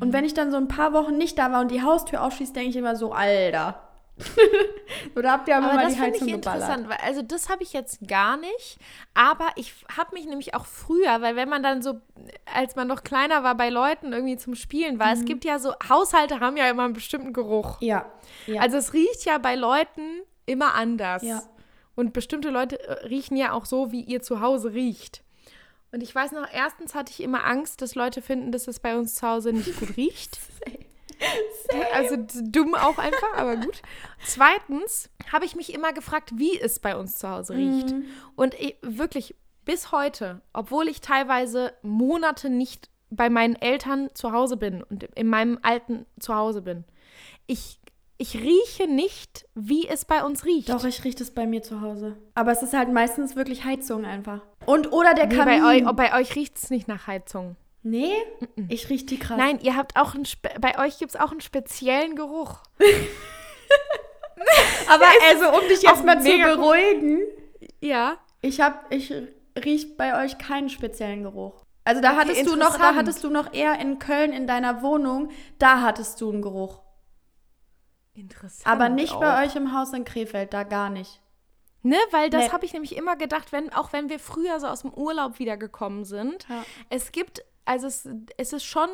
Und 0.00 0.12
wenn 0.12 0.26
ich 0.26 0.34
dann 0.34 0.50
so 0.50 0.58
ein 0.58 0.68
paar 0.68 0.92
Wochen 0.92 1.16
nicht 1.16 1.38
da 1.38 1.52
war 1.52 1.62
und 1.62 1.70
die 1.70 1.82
Haustür 1.82 2.22
aufschließt, 2.22 2.54
denke 2.54 2.68
ich 2.70 2.76
immer 2.76 2.96
so, 2.96 3.12
Alter. 3.12 3.82
Oder 5.16 5.32
habt 5.32 5.48
ihr 5.48 5.56
aber, 5.56 5.66
Aber 5.66 5.74
mal 5.76 5.84
das 5.84 5.94
die 5.94 5.98
finde 6.00 6.16
ich 6.16 6.22
Heizung 6.22 6.40
geballert? 6.40 6.60
interessant, 6.62 6.88
weil 6.88 6.98
also 7.08 7.22
das 7.22 7.48
habe 7.48 7.62
ich 7.62 7.72
jetzt 7.72 8.06
gar 8.08 8.36
nicht. 8.36 8.78
Aber 9.14 9.48
ich 9.56 9.74
habe 9.96 10.14
mich 10.14 10.26
nämlich 10.26 10.54
auch 10.54 10.66
früher, 10.66 11.20
weil 11.20 11.36
wenn 11.36 11.48
man 11.48 11.62
dann 11.62 11.82
so, 11.82 12.00
als 12.54 12.76
man 12.76 12.86
noch 12.88 13.02
kleiner 13.02 13.42
war, 13.42 13.54
bei 13.56 13.68
Leuten 13.70 14.12
irgendwie 14.12 14.36
zum 14.36 14.54
Spielen 14.54 14.98
war, 14.98 15.06
Mhm. 15.14 15.20
es 15.20 15.24
gibt 15.24 15.44
ja 15.44 15.58
so, 15.58 15.72
Haushalte 15.88 16.40
haben 16.40 16.56
ja 16.56 16.68
immer 16.68 16.84
einen 16.84 16.94
bestimmten 16.94 17.32
Geruch. 17.32 17.76
Ja. 17.80 18.10
ja. 18.46 18.60
Also 18.60 18.76
es 18.76 18.92
riecht 18.92 19.24
ja 19.24 19.38
bei 19.38 19.54
Leuten 19.54 20.20
immer 20.46 20.74
anders. 20.74 21.22
Ja. 21.22 21.42
Und 21.94 22.12
bestimmte 22.12 22.50
Leute 22.50 22.80
äh, 22.80 23.06
riechen 23.06 23.36
ja 23.36 23.52
auch 23.52 23.64
so, 23.66 23.92
wie 23.92 24.00
ihr 24.02 24.22
zu 24.22 24.40
Hause 24.40 24.72
riecht. 24.72 25.22
Und 25.92 26.02
ich 26.02 26.14
weiß 26.14 26.32
noch, 26.32 26.46
erstens 26.52 26.94
hatte 26.94 27.10
ich 27.12 27.20
immer 27.20 27.44
Angst, 27.44 27.82
dass 27.82 27.94
Leute 27.96 28.22
finden, 28.22 28.52
dass 28.52 28.68
es 28.68 28.78
bei 28.80 28.96
uns 28.96 29.16
zu 29.16 29.26
Hause 29.26 29.52
nicht 29.52 29.78
gut 29.78 29.88
riecht. 29.96 30.38
Also 31.94 32.16
dumm 32.42 32.74
auch 32.74 32.98
einfach, 32.98 33.34
aber 33.36 33.56
gut. 33.56 33.82
Zweitens 34.24 35.10
habe 35.32 35.44
ich 35.44 35.54
mich 35.54 35.72
immer 35.74 35.92
gefragt, 35.92 36.32
wie 36.34 36.58
es 36.58 36.78
bei 36.80 36.96
uns 36.96 37.18
zu 37.18 37.28
Hause 37.28 37.54
riecht. 37.54 37.90
Mhm. 37.90 38.04
Und 38.36 38.54
ich, 38.54 38.76
wirklich 38.82 39.34
bis 39.64 39.92
heute, 39.92 40.40
obwohl 40.52 40.88
ich 40.88 41.00
teilweise 41.00 41.72
Monate 41.82 42.50
nicht 42.50 42.90
bei 43.10 43.28
meinen 43.28 43.56
Eltern 43.56 44.08
zu 44.14 44.32
Hause 44.32 44.56
bin 44.56 44.82
und 44.82 45.04
in 45.04 45.26
meinem 45.28 45.58
alten 45.62 46.06
Zuhause 46.18 46.62
bin, 46.62 46.84
ich, 47.46 47.80
ich 48.18 48.36
rieche 48.36 48.86
nicht, 48.88 49.46
wie 49.54 49.88
es 49.88 50.04
bei 50.04 50.24
uns 50.24 50.44
riecht. 50.44 50.68
Doch, 50.68 50.84
ich 50.84 51.04
rieche 51.04 51.18
das 51.18 51.30
bei 51.32 51.46
mir 51.46 51.62
zu 51.62 51.80
Hause. 51.80 52.16
Aber 52.34 52.52
es 52.52 52.62
ist 52.62 52.72
halt 52.72 52.92
meistens 52.92 53.36
wirklich 53.36 53.64
Heizung 53.64 54.04
einfach. 54.04 54.40
Und 54.66 54.92
oder 54.92 55.14
der 55.14 55.26
Nee, 55.26 55.36
Kamin. 55.36 55.62
bei, 55.62 55.86
euch, 55.86 55.96
bei 55.96 56.20
euch 56.20 56.36
riecht 56.36 56.56
es 56.56 56.70
nicht 56.70 56.88
nach 56.88 57.06
Heizung. 57.06 57.56
Nee, 57.82 58.12
ich 58.68 58.88
rieche 58.90 59.06
die 59.06 59.18
krass. 59.18 59.38
Nein, 59.38 59.60
ihr 59.60 59.76
habt 59.76 59.96
auch 59.96 60.14
einen, 60.14 60.24
Spe- 60.24 60.54
bei 60.60 60.78
euch 60.78 60.98
gibt 60.98 61.14
es 61.14 61.20
auch 61.20 61.30
einen 61.30 61.40
speziellen 61.40 62.16
Geruch. 62.16 62.58
aber 64.88 65.06
also 65.28 65.48
um 65.60 65.68
dich 65.68 65.82
jetzt 65.82 66.04
mal 66.04 66.20
zu 66.20 66.28
beruhigen, 66.30 67.20
Ja. 67.80 68.16
ich 68.40 68.60
hab, 68.60 68.92
ich 68.92 69.12
riech 69.64 69.96
bei 69.96 70.24
euch 70.24 70.38
keinen 70.38 70.68
speziellen 70.68 71.22
Geruch. 71.22 71.64
Also 71.84 72.00
da 72.02 72.16
hattest 72.16 72.46
du 72.46 72.56
noch, 72.56 72.76
da 72.78 72.94
hattest 72.94 73.24
du 73.24 73.30
noch 73.30 73.52
eher 73.52 73.78
in 73.80 73.98
Köln 73.98 74.32
in 74.32 74.46
deiner 74.46 74.82
Wohnung, 74.82 75.30
da 75.58 75.80
hattest 75.82 76.20
du 76.20 76.30
einen 76.30 76.42
Geruch. 76.42 76.80
Interessant. 78.14 78.66
Aber 78.66 78.88
nicht 78.88 79.12
auch. 79.14 79.20
bei 79.20 79.44
euch 79.44 79.56
im 79.56 79.76
Haus 79.76 79.92
in 79.92 80.04
Krefeld, 80.04 80.52
da 80.52 80.64
gar 80.64 80.90
nicht. 80.90 81.20
Ne, 81.82 81.96
weil 82.10 82.28
das 82.28 82.44
Nee. 82.46 82.50
habe 82.50 82.66
ich 82.66 82.74
nämlich 82.74 82.94
immer 82.96 83.16
gedacht, 83.16 83.52
wenn, 83.52 83.72
auch 83.72 83.92
wenn 83.94 84.10
wir 84.10 84.18
früher 84.18 84.60
so 84.60 84.66
aus 84.66 84.82
dem 84.82 84.92
Urlaub 84.92 85.38
wiedergekommen 85.38 86.04
sind. 86.04 86.46
Ja. 86.48 86.62
Es 86.90 87.12
gibt, 87.12 87.42
also 87.70 87.86
es, 87.86 88.08
es 88.36 88.52
ist 88.52 88.64
schon 88.64 88.88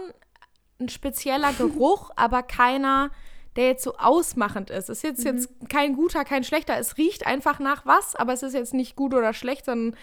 ein 0.79 0.91
spezieller 0.91 1.55
Geruch, 1.55 2.11
aber 2.17 2.43
keiner, 2.43 3.11
der 3.57 3.69
jetzt 3.69 3.83
so 3.83 3.97
ausmachend 3.97 4.69
ist. 4.69 4.91
Es 4.91 4.99
ist 4.99 5.03
jetzt, 5.03 5.25
jetzt 5.25 5.49
kein 5.71 5.97
guter, 5.97 6.25
kein 6.25 6.45
schlechter. 6.45 6.77
Es 6.77 6.99
riecht 6.99 7.27
einfach 7.27 7.59
nach 7.59 7.87
was, 7.87 8.15
aber 8.15 8.35
es 8.35 8.43
ist 8.43 8.53
jetzt 8.53 8.75
nicht 8.75 8.95
gut 8.95 9.15
oder 9.15 9.33
schlecht, 9.33 9.65
sondern 9.65 9.99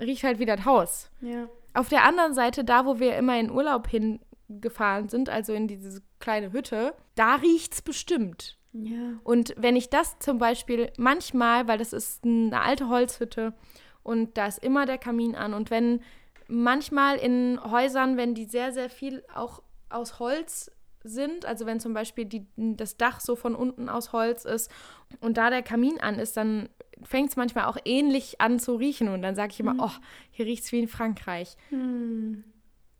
riecht 0.00 0.24
halt 0.24 0.38
wie 0.38 0.46
das 0.46 0.64
Haus. 0.64 1.10
Ja. 1.20 1.48
Auf 1.74 1.90
der 1.90 2.04
anderen 2.04 2.32
Seite, 2.32 2.64
da 2.64 2.86
wo 2.86 2.98
wir 2.98 3.16
immer 3.16 3.38
in 3.38 3.50
Urlaub 3.50 3.88
hingefahren 3.88 5.10
sind, 5.10 5.28
also 5.28 5.52
in 5.52 5.68
diese 5.68 6.02
kleine 6.18 6.52
Hütte, 6.52 6.94
da 7.14 7.34
riecht's 7.34 7.82
bestimmt. 7.82 8.56
Ja. 8.72 9.18
Und 9.22 9.54
wenn 9.58 9.76
ich 9.76 9.90
das 9.90 10.18
zum 10.18 10.38
Beispiel 10.38 10.90
manchmal, 10.96 11.68
weil 11.68 11.76
das 11.76 11.92
ist 11.92 12.24
eine 12.24 12.58
alte 12.58 12.88
Holzhütte 12.88 13.52
und 14.02 14.38
da 14.38 14.46
ist 14.46 14.64
immer 14.64 14.86
der 14.86 14.96
Kamin 14.96 15.34
an 15.34 15.52
und 15.52 15.70
wenn 15.70 16.00
manchmal 16.52 17.16
in 17.16 17.58
Häusern, 17.62 18.16
wenn 18.16 18.34
die 18.34 18.44
sehr, 18.44 18.72
sehr 18.72 18.90
viel 18.90 19.24
auch 19.34 19.62
aus 19.88 20.18
Holz 20.18 20.70
sind, 21.02 21.46
also 21.46 21.66
wenn 21.66 21.80
zum 21.80 21.94
Beispiel 21.94 22.26
die, 22.26 22.46
das 22.56 22.96
Dach 22.96 23.20
so 23.20 23.34
von 23.34 23.54
unten 23.54 23.88
aus 23.88 24.12
Holz 24.12 24.44
ist 24.44 24.70
und 25.20 25.36
da 25.36 25.50
der 25.50 25.62
Kamin 25.62 26.00
an 26.00 26.18
ist, 26.18 26.36
dann 26.36 26.68
fängt 27.02 27.30
es 27.30 27.36
manchmal 27.36 27.64
auch 27.64 27.78
ähnlich 27.84 28.40
an 28.40 28.60
zu 28.60 28.76
riechen 28.76 29.08
und 29.08 29.22
dann 29.22 29.34
sage 29.34 29.52
ich 29.52 29.60
immer, 29.60 29.74
oh, 29.78 29.90
hier 30.30 30.46
riecht 30.46 30.64
es 30.64 30.72
wie 30.72 30.78
in 30.78 30.88
Frankreich. 30.88 31.56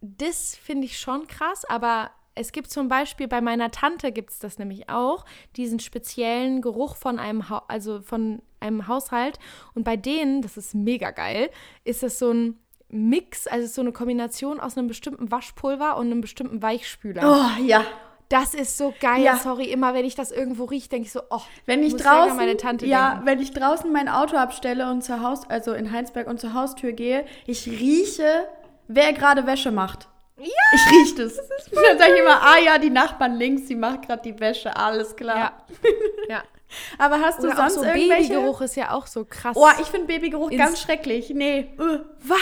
Das 0.00 0.56
finde 0.56 0.86
ich 0.86 0.98
schon 0.98 1.28
krass, 1.28 1.64
aber 1.66 2.10
es 2.34 2.50
gibt 2.50 2.70
zum 2.70 2.88
Beispiel 2.88 3.28
bei 3.28 3.40
meiner 3.40 3.70
Tante 3.70 4.10
gibt 4.10 4.30
es 4.30 4.38
das 4.38 4.58
nämlich 4.58 4.88
auch, 4.88 5.24
diesen 5.56 5.78
speziellen 5.78 6.62
Geruch 6.62 6.96
von 6.96 7.18
einem, 7.18 7.48
ha 7.48 7.62
also 7.68 8.00
von 8.00 8.42
einem 8.58 8.88
Haushalt. 8.88 9.38
Und 9.74 9.84
bei 9.84 9.96
denen, 9.96 10.40
das 10.40 10.56
ist 10.56 10.74
mega 10.74 11.10
geil, 11.10 11.50
ist 11.84 12.02
es 12.02 12.18
so 12.18 12.32
ein 12.32 12.58
Mix, 12.92 13.46
also 13.46 13.66
so 13.66 13.80
eine 13.80 13.92
Kombination 13.92 14.60
aus 14.60 14.76
einem 14.76 14.86
bestimmten 14.86 15.30
Waschpulver 15.30 15.96
und 15.96 16.06
einem 16.06 16.20
bestimmten 16.20 16.62
Weichspüler. 16.62 17.22
Oh, 17.24 17.62
ja. 17.62 17.84
Das 18.28 18.54
ist 18.54 18.78
so 18.78 18.94
geil. 19.00 19.22
Ja. 19.22 19.36
Sorry, 19.36 19.64
immer 19.64 19.94
wenn 19.94 20.04
ich 20.04 20.14
das 20.14 20.30
irgendwo 20.30 20.64
rieche, 20.64 20.88
denke 20.88 21.06
ich 21.06 21.12
so, 21.12 21.20
oh, 21.30 21.40
Wenn 21.66 21.82
ich 21.82 21.96
draußen, 21.96 22.36
meine 22.36 22.56
Tante 22.56 22.86
ja, 22.86 23.10
denken. 23.10 23.26
wenn 23.26 23.40
ich 23.40 23.52
draußen 23.52 23.92
mein 23.92 24.08
Auto 24.08 24.36
abstelle 24.36 24.90
und 24.90 25.02
zur 25.02 25.22
Haus, 25.22 25.48
also 25.50 25.72
in 25.72 25.90
Heinsberg 25.90 26.26
und 26.26 26.40
zur 26.40 26.54
Haustür 26.54 26.92
gehe, 26.92 27.26
ich 27.46 27.66
rieche, 27.66 28.46
wer 28.88 29.12
gerade 29.12 29.46
Wäsche 29.46 29.70
macht. 29.70 30.08
Ja, 30.38 30.46
ich 30.74 30.90
rieche 30.90 31.24
das. 31.24 31.36
Dann 31.36 31.98
sage 31.98 32.14
ich 32.14 32.20
immer, 32.20 32.42
ah 32.42 32.58
ja, 32.58 32.78
die 32.78 32.90
Nachbarn 32.90 33.34
links, 33.34 33.66
die 33.66 33.76
macht 33.76 34.06
gerade 34.06 34.22
die 34.22 34.38
Wäsche, 34.40 34.74
alles 34.76 35.14
klar. 35.14 35.36
Ja. 35.36 35.52
ja. 36.28 36.42
Aber 36.98 37.20
hast 37.20 37.42
du 37.42 37.48
Oder 37.48 37.52
auch 37.54 37.68
sonst 37.70 37.74
so 37.74 37.82
irgendwelche? 37.84 38.28
Babygeruch 38.34 38.60
ist 38.62 38.76
ja 38.76 38.92
auch 38.92 39.06
so 39.06 39.24
krass. 39.24 39.56
Oh, 39.58 39.68
ich 39.80 39.86
finde 39.88 40.06
Babygeruch 40.06 40.50
Ins- 40.50 40.58
ganz 40.58 40.80
schrecklich. 40.80 41.30
Nee. 41.30 41.68
Uh, 41.78 41.98
Was? 42.22 42.38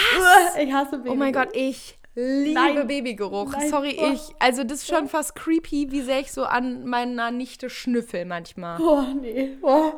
uh, 0.55 0.59
ich 0.61 0.71
hasse 0.73 0.91
Babygeruch. 0.97 1.13
Oh 1.13 1.15
mein 1.19 1.33
Gott, 1.33 1.49
ich 1.53 1.97
liebe 2.15 2.53
Nein. 2.53 2.87
Babygeruch. 2.87 3.51
Nein. 3.53 3.69
Sorry, 3.69 3.97
Oh. 3.99 4.11
ich. 4.13 4.21
Also 4.39 4.63
das 4.63 4.79
ist 4.79 4.87
schon 4.87 5.07
fast 5.07 5.35
creepy, 5.35 5.91
wie 5.91 6.01
sehr 6.01 6.19
ich 6.19 6.31
so 6.31 6.43
an 6.43 6.85
meiner 6.85 7.31
Nichte 7.31 7.69
schnüffel 7.69 8.25
manchmal. 8.25 8.81
Oh, 8.81 9.03
nee. 9.21 9.57
Oh, 9.61 9.91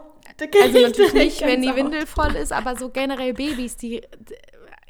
Also 0.61 0.77
ich 0.77 0.83
natürlich 0.83 1.13
nicht, 1.13 1.41
wenn 1.41 1.61
die. 1.61 1.75
Windel 1.75 2.05
voll 2.05 2.35
ist, 2.35 2.51
aber 2.51 2.75
so 2.75 2.89
generell 2.89 3.33
Babys, 3.33 3.77
die. 3.77 4.01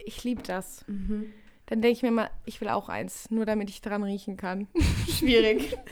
Ich 0.06 0.24
liebe 0.24 0.44
das. 0.44 0.84
Mhm. 0.88 1.32
Dann 1.68 1.82
denke 1.82 1.96
ich 1.96 2.04
mir 2.04 2.12
mal, 2.12 2.30
ich 2.46 2.60
will 2.60 2.68
auch 2.68 2.90
eins, 2.90 3.32
nur 3.32 3.46
damit 3.46 3.70
ich 3.70 3.82
dran 3.82 4.04
riechen 4.04 4.36
kann. 4.36 4.68
Schwierig. 5.18 5.78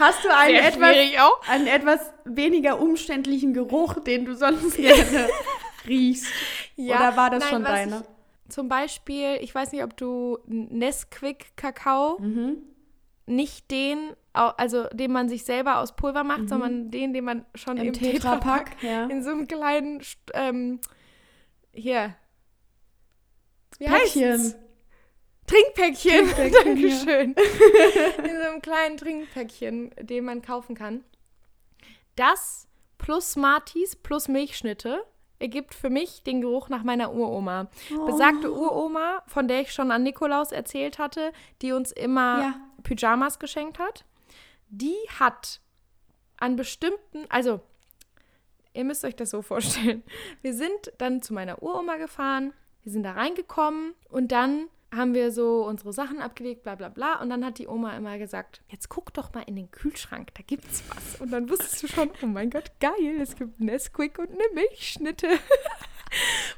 Hast 0.00 0.24
du 0.24 0.28
einen 0.34 0.56
etwas, 0.56 0.96
einen 1.48 1.66
etwas 1.66 2.00
weniger 2.24 2.80
umständlichen 2.80 3.52
Geruch, 3.54 4.02
den 4.02 4.24
du 4.24 4.34
sonst 4.34 4.76
gerne 4.76 5.28
riechst? 5.86 6.26
Oder 6.76 7.16
war 7.16 7.30
das 7.30 7.40
nein, 7.40 7.50
schon 7.50 7.62
was 7.64 7.70
deiner? 7.70 8.00
Ich, 8.00 8.52
zum 8.54 8.68
Beispiel, 8.68 9.36
ich 9.42 9.54
weiß 9.54 9.70
nicht, 9.72 9.84
ob 9.84 9.96
du 9.96 10.38
Nesquik 10.46 11.56
Kakao, 11.56 12.18
Mhm. 12.18 12.56
nicht 13.26 13.70
den, 13.70 13.98
also 14.32 14.84
den 14.92 15.12
man 15.12 15.28
sich 15.28 15.44
selber 15.44 15.78
aus 15.78 15.94
Pulver 15.94 16.24
macht, 16.24 16.48
sondern 16.48 16.90
den, 16.90 17.12
den 17.12 17.24
man 17.24 17.44
schon 17.54 17.74
Mhm. 17.74 17.80
Im 17.82 17.86
im, 17.88 17.92
Tetrapack, 17.92 18.78
Tetrapack, 18.80 18.82
ja. 18.82 19.04
in 19.06 19.22
so 19.22 19.30
einem 19.30 19.46
kleinen, 19.46 20.02
ähm, 20.34 20.80
hier, 21.72 22.14
wie 23.78 23.84
Päckchen. 23.84 24.30
heißt's? 24.32 24.56
Trinkpäckchen. 25.50 26.28
Trinkpäckchen, 26.28 26.64
Dankeschön. 26.64 27.34
In 28.24 28.36
so 28.36 28.48
einem 28.48 28.62
kleinen 28.62 28.96
Trinkpäckchen, 28.96 29.90
den 30.00 30.24
man 30.24 30.42
kaufen 30.42 30.74
kann. 30.74 31.04
Das 32.16 32.66
plus 32.98 33.32
Smarties 33.32 33.96
plus 33.96 34.28
Milchschnitte 34.28 35.02
ergibt 35.38 35.74
für 35.74 35.90
mich 35.90 36.22
den 36.22 36.40
Geruch 36.42 36.68
nach 36.68 36.82
meiner 36.82 37.12
Uroma. 37.14 37.68
Oh. 37.96 38.04
Besagte 38.06 38.52
Uroma, 38.52 39.22
von 39.26 39.48
der 39.48 39.62
ich 39.62 39.72
schon 39.72 39.90
an 39.90 40.02
Nikolaus 40.02 40.52
erzählt 40.52 40.98
hatte, 40.98 41.32
die 41.62 41.72
uns 41.72 41.92
immer 41.92 42.40
Ja. 42.40 42.60
Pyjamas 42.82 43.38
geschenkt 43.38 43.78
hat, 43.78 44.04
die 44.68 44.96
hat 45.18 45.60
an 46.36 46.56
bestimmten, 46.56 47.24
also 47.28 47.60
ihr 48.74 48.84
müsst 48.84 49.04
euch 49.04 49.16
das 49.16 49.30
so 49.30 49.42
vorstellen. 49.42 50.02
Wir 50.42 50.54
sind 50.54 50.92
dann 50.98 51.22
zu 51.22 51.32
meiner 51.34 51.62
Uroma 51.62 51.96
gefahren, 51.96 52.52
wir 52.82 52.92
sind 52.92 53.02
da 53.02 53.12
reingekommen 53.12 53.94
und 54.10 54.32
dann 54.32 54.68
haben 54.94 55.14
wir 55.14 55.30
so 55.30 55.64
unsere 55.66 55.92
Sachen 55.92 56.20
abgelegt, 56.20 56.62
bla 56.62 56.74
bla 56.74 56.88
bla. 56.88 57.20
Und 57.20 57.30
dann 57.30 57.44
hat 57.44 57.58
die 57.58 57.68
Oma 57.68 57.96
immer 57.96 58.18
gesagt, 58.18 58.60
jetzt 58.68 58.88
guck 58.88 59.12
doch 59.14 59.32
mal 59.32 59.42
in 59.42 59.56
den 59.56 59.70
Kühlschrank, 59.70 60.34
da 60.34 60.42
gibt's 60.46 60.82
was. 60.88 61.20
Und 61.20 61.30
dann 61.30 61.48
wusstest 61.48 61.82
du 61.82 61.88
schon, 61.88 62.10
oh 62.22 62.26
mein 62.26 62.50
Gott, 62.50 62.72
geil, 62.80 63.20
es 63.20 63.36
gibt 63.36 63.60
Nesquik 63.60 64.18
und 64.18 64.30
eine 64.30 64.44
Milchschnitte. 64.54 65.28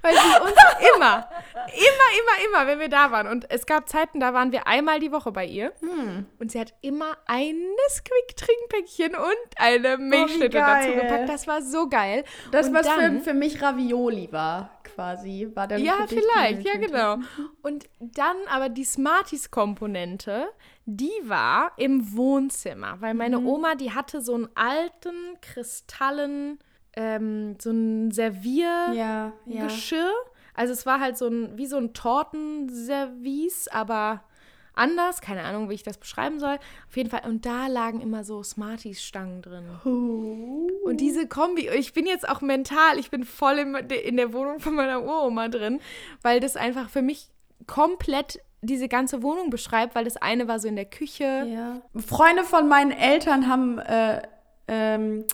Weil 0.02 0.14
sie 0.14 0.40
uns 0.42 0.52
immer, 0.97 1.28
immer, 1.68 2.09
immer, 2.18 2.47
immer, 2.49 2.66
wenn 2.66 2.78
wir 2.80 2.88
da 2.88 3.11
waren. 3.11 3.26
Und 3.26 3.50
es 3.50 3.66
gab 3.66 3.88
Zeiten, 3.88 4.18
da 4.21 4.32
waren 4.35 4.50
wir 4.52 4.66
einmal 4.66 4.99
die 5.00 5.12
Woche 5.12 5.30
bei 5.32 5.44
ihr. 5.44 5.73
Hm. 5.80 6.26
Und 6.38 6.50
sie 6.52 6.59
hat 6.59 6.75
immer 6.80 7.16
ein 7.26 7.56
Nesquik-Trinkpäckchen 7.87 9.14
und 9.14 9.37
eine 9.56 9.99
Milchschnitte 9.99 10.59
dazu 10.59 10.88
geil. 10.88 11.00
gepackt. 11.00 11.28
Das 11.28 11.47
war 11.47 11.62
so 11.62 11.88
geil. 11.88 12.25
Das, 12.50 12.68
und 12.68 12.75
was 12.75 12.88
für, 12.88 13.00
dann, 13.00 13.21
für 13.23 13.35
mich 13.35 13.61
Ravioli 13.62 14.28
war, 14.32 14.71
quasi. 14.85 15.49
War 15.54 15.68
dann 15.68 15.82
Ja, 15.82 16.06
für 16.06 16.16
vielleicht, 16.16 16.66
ja 16.66 16.76
genau. 16.78 17.16
Und 17.62 17.87
dann 18.00 18.37
aber 18.49 18.68
die 18.68 18.85
Smarties-Komponente, 18.85 20.47
die 20.85 21.12
war 21.25 21.73
im 21.76 22.16
Wohnzimmer, 22.16 22.97
weil 23.00 23.14
meine 23.14 23.38
Mhm. 23.38 23.47
Oma, 23.47 23.75
die 23.75 23.92
hatte 23.92 24.21
so 24.21 24.35
einen 24.35 24.49
alten, 24.54 25.38
kristallen, 25.40 26.59
ähm, 26.94 27.56
so 27.61 27.70
ein 27.70 28.11
Servier... 28.11 28.92
Ja, 28.94 29.32
ja. 29.46 29.68
Also 30.54 30.72
es 30.72 30.84
war 30.84 31.00
halt 31.00 31.16
so 31.16 31.28
ein, 31.28 31.56
wie 31.56 31.66
so 31.66 31.78
ein 31.78 31.94
Tortenservice, 31.94 33.68
aber 33.68 34.22
anders. 34.75 35.20
Keine 35.20 35.44
Ahnung, 35.44 35.70
wie 35.70 35.75
ich 35.75 35.82
das 35.82 35.99
beschreiben 35.99 36.40
soll. 36.40 36.58
Auf 36.88 36.96
jeden 36.96 37.11
Fall. 37.11 37.22
Und 37.26 37.46
da 37.46 37.66
lagen 37.68 38.00
immer 38.00 38.25
so 38.25 38.42
Smarties-Stangen 38.42 39.42
drin. 39.42 39.64
Huh. 39.84 40.68
Und 40.84 41.00
diese 41.00 41.26
Kombi, 41.26 41.68
ich 41.68 41.92
bin 41.92 42.06
jetzt 42.06 42.28
auch 42.28 42.40
mental, 42.40 42.99
ich 42.99 43.11
bin 43.11 43.25
voll 43.25 43.58
im, 43.58 43.75
in 43.75 44.16
der 44.16 44.32
Wohnung 44.32 44.61
von 44.61 44.75
meiner 44.75 45.02
Uroma 45.02 45.49
drin, 45.49 45.80
weil 46.22 46.40
das 46.40 46.56
einfach 46.56 46.90
für 46.90 47.02
mich 47.02 47.28
komplett 47.66 48.40
diese 48.61 48.88
ganze 48.88 49.22
Wohnung 49.22 49.50
beschreibt, 49.50 49.94
weil 49.94 50.04
das 50.04 50.16
eine 50.16 50.49
war 50.49 50.58
so 50.61 50.68
in 50.68 50.76
der 50.76 50.84
Küche. 50.84 51.46
Ja. 51.49 51.82
Freunde 52.00 52.44
von 52.44 52.68
meinen 52.68 52.92
Eltern 52.92 53.49
haben 53.49 53.78
äh, 53.78 54.22
ähm, 54.68 55.25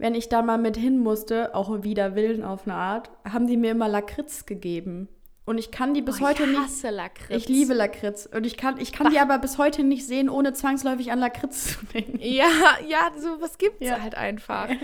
wenn 0.00 0.14
ich 0.14 0.28
da 0.28 0.42
mal 0.42 0.58
mit 0.58 0.76
hin 0.76 0.98
musste, 0.98 1.54
auch 1.54 1.82
wieder 1.82 2.14
Willen 2.16 2.42
auf 2.42 2.66
eine 2.66 2.74
Art, 2.74 3.10
haben 3.30 3.46
die 3.46 3.56
mir 3.56 3.70
immer 3.70 3.88
Lakritz 3.88 4.46
gegeben. 4.46 5.08
Und 5.46 5.58
ich 5.58 5.70
kann 5.70 5.94
die 5.94 6.02
bis 6.02 6.20
Oh, 6.20 6.26
heute 6.26 6.44
ich 6.44 6.48
nicht. 6.50 6.60
hasse 6.60 6.90
Lakritz. 6.90 7.36
Ich 7.36 7.48
liebe 7.48 7.74
Lakritz. 7.74 8.26
Und 8.32 8.44
ich 8.46 8.56
kann, 8.56 8.78
ich 8.80 8.92
kann 8.92 9.10
die 9.10 9.18
aber 9.18 9.38
bis 9.38 9.58
heute 9.58 9.82
nicht 9.82 10.06
sehen, 10.06 10.28
ohne 10.28 10.52
zwangsläufig 10.52 11.10
an 11.12 11.18
Lakritz 11.18 11.78
zu 11.78 11.86
denken. 11.86 12.18
Ja, 12.22 12.46
ja, 12.86 13.10
sowas 13.18 13.58
gibt 13.58 13.80
es 13.82 13.88
Ja. 13.88 14.00
halt 14.00 14.14
einfach. 14.16 14.68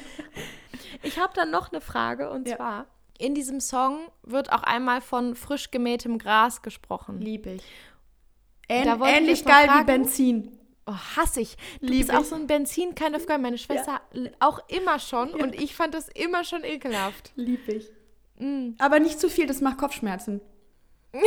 Ich 1.03 1.19
habe 1.19 1.33
dann 1.35 1.51
noch 1.51 1.71
eine 1.73 1.81
Frage 1.81 2.31
und 2.31 2.49
Ja. 2.49 2.57
zwar: 2.57 2.87
In 3.19 3.35
diesem 3.35 3.61
Song 3.61 3.99
wird 4.23 4.53
auch 4.53 4.63
einmal 4.63 5.01
von 5.01 5.35
frisch 5.35 5.71
gemähtem 5.71 6.19
Gras 6.19 6.63
gesprochen. 6.63 7.21
Liebe 7.21 7.51
ich. 7.51 7.63
Ähn, 8.69 8.89
ähnlich 9.05 9.45
geil 9.45 9.65
wie 9.65 9.69
fragen. 9.69 9.87
Benzin. 9.87 10.59
Oh, 10.87 10.95
hasse 11.17 11.41
ich. 11.41 11.57
Du 11.81 11.89
Lieb 11.89 12.07
bist 12.07 12.15
auch 12.15 12.25
so 12.25 12.37
ein 12.37 12.47
Benzin, 12.47 12.95
keine 12.95 13.19
Frage. 13.19 13.43
Meine 13.43 13.59
Schwester 13.59 14.01
l- 14.15 14.33
auch 14.39 14.61
immer 14.69 14.99
schon 15.01 15.31
und 15.31 15.55
ich 15.61 15.75
fand 15.75 15.95
das 15.95 16.09
immer 16.09 16.45
schon 16.45 16.63
ekelhaft. 16.65 17.33
Liebe 17.35 17.73
ich. 17.73 17.91
Mm. 18.39 18.75
Aber 18.79 19.01
nicht 19.01 19.19
zu 19.19 19.29
viel, 19.29 19.47
das 19.47 19.61
macht 19.61 19.79
Kopfschmerzen. 19.79 20.41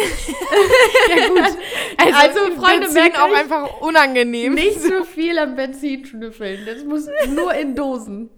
Ja, 1.10 1.28
gut. 1.28 1.40
Also, 1.42 1.58
Also, 1.98 2.40
Freunde 2.40 2.56
Freunde, 2.62 2.80
Benzin 2.82 2.94
merkt 2.94 3.20
auch 3.20 3.34
einfach 3.34 3.82
unangenehm. 3.82 4.54
Nicht 4.54 4.82
zu 4.82 5.04
viel 5.16 5.38
am 5.40 5.56
Benzin 5.56 6.06
schnüffeln. 6.06 6.66
Das 6.66 6.84
muss 6.84 7.08
nur 7.28 7.54
in 7.56 7.76
Dosen. 7.76 8.30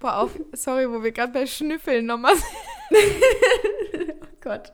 Boah, 0.00 0.18
auf, 0.18 0.30
sorry, 0.52 0.88
wo 0.90 1.02
wir 1.02 1.12
gerade 1.12 1.32
bei 1.32 1.46
Schnüffeln 1.46 2.06
nochmal 2.06 2.34
sind. 2.36 2.46
Oh 4.22 4.26
Gott. 4.50 4.72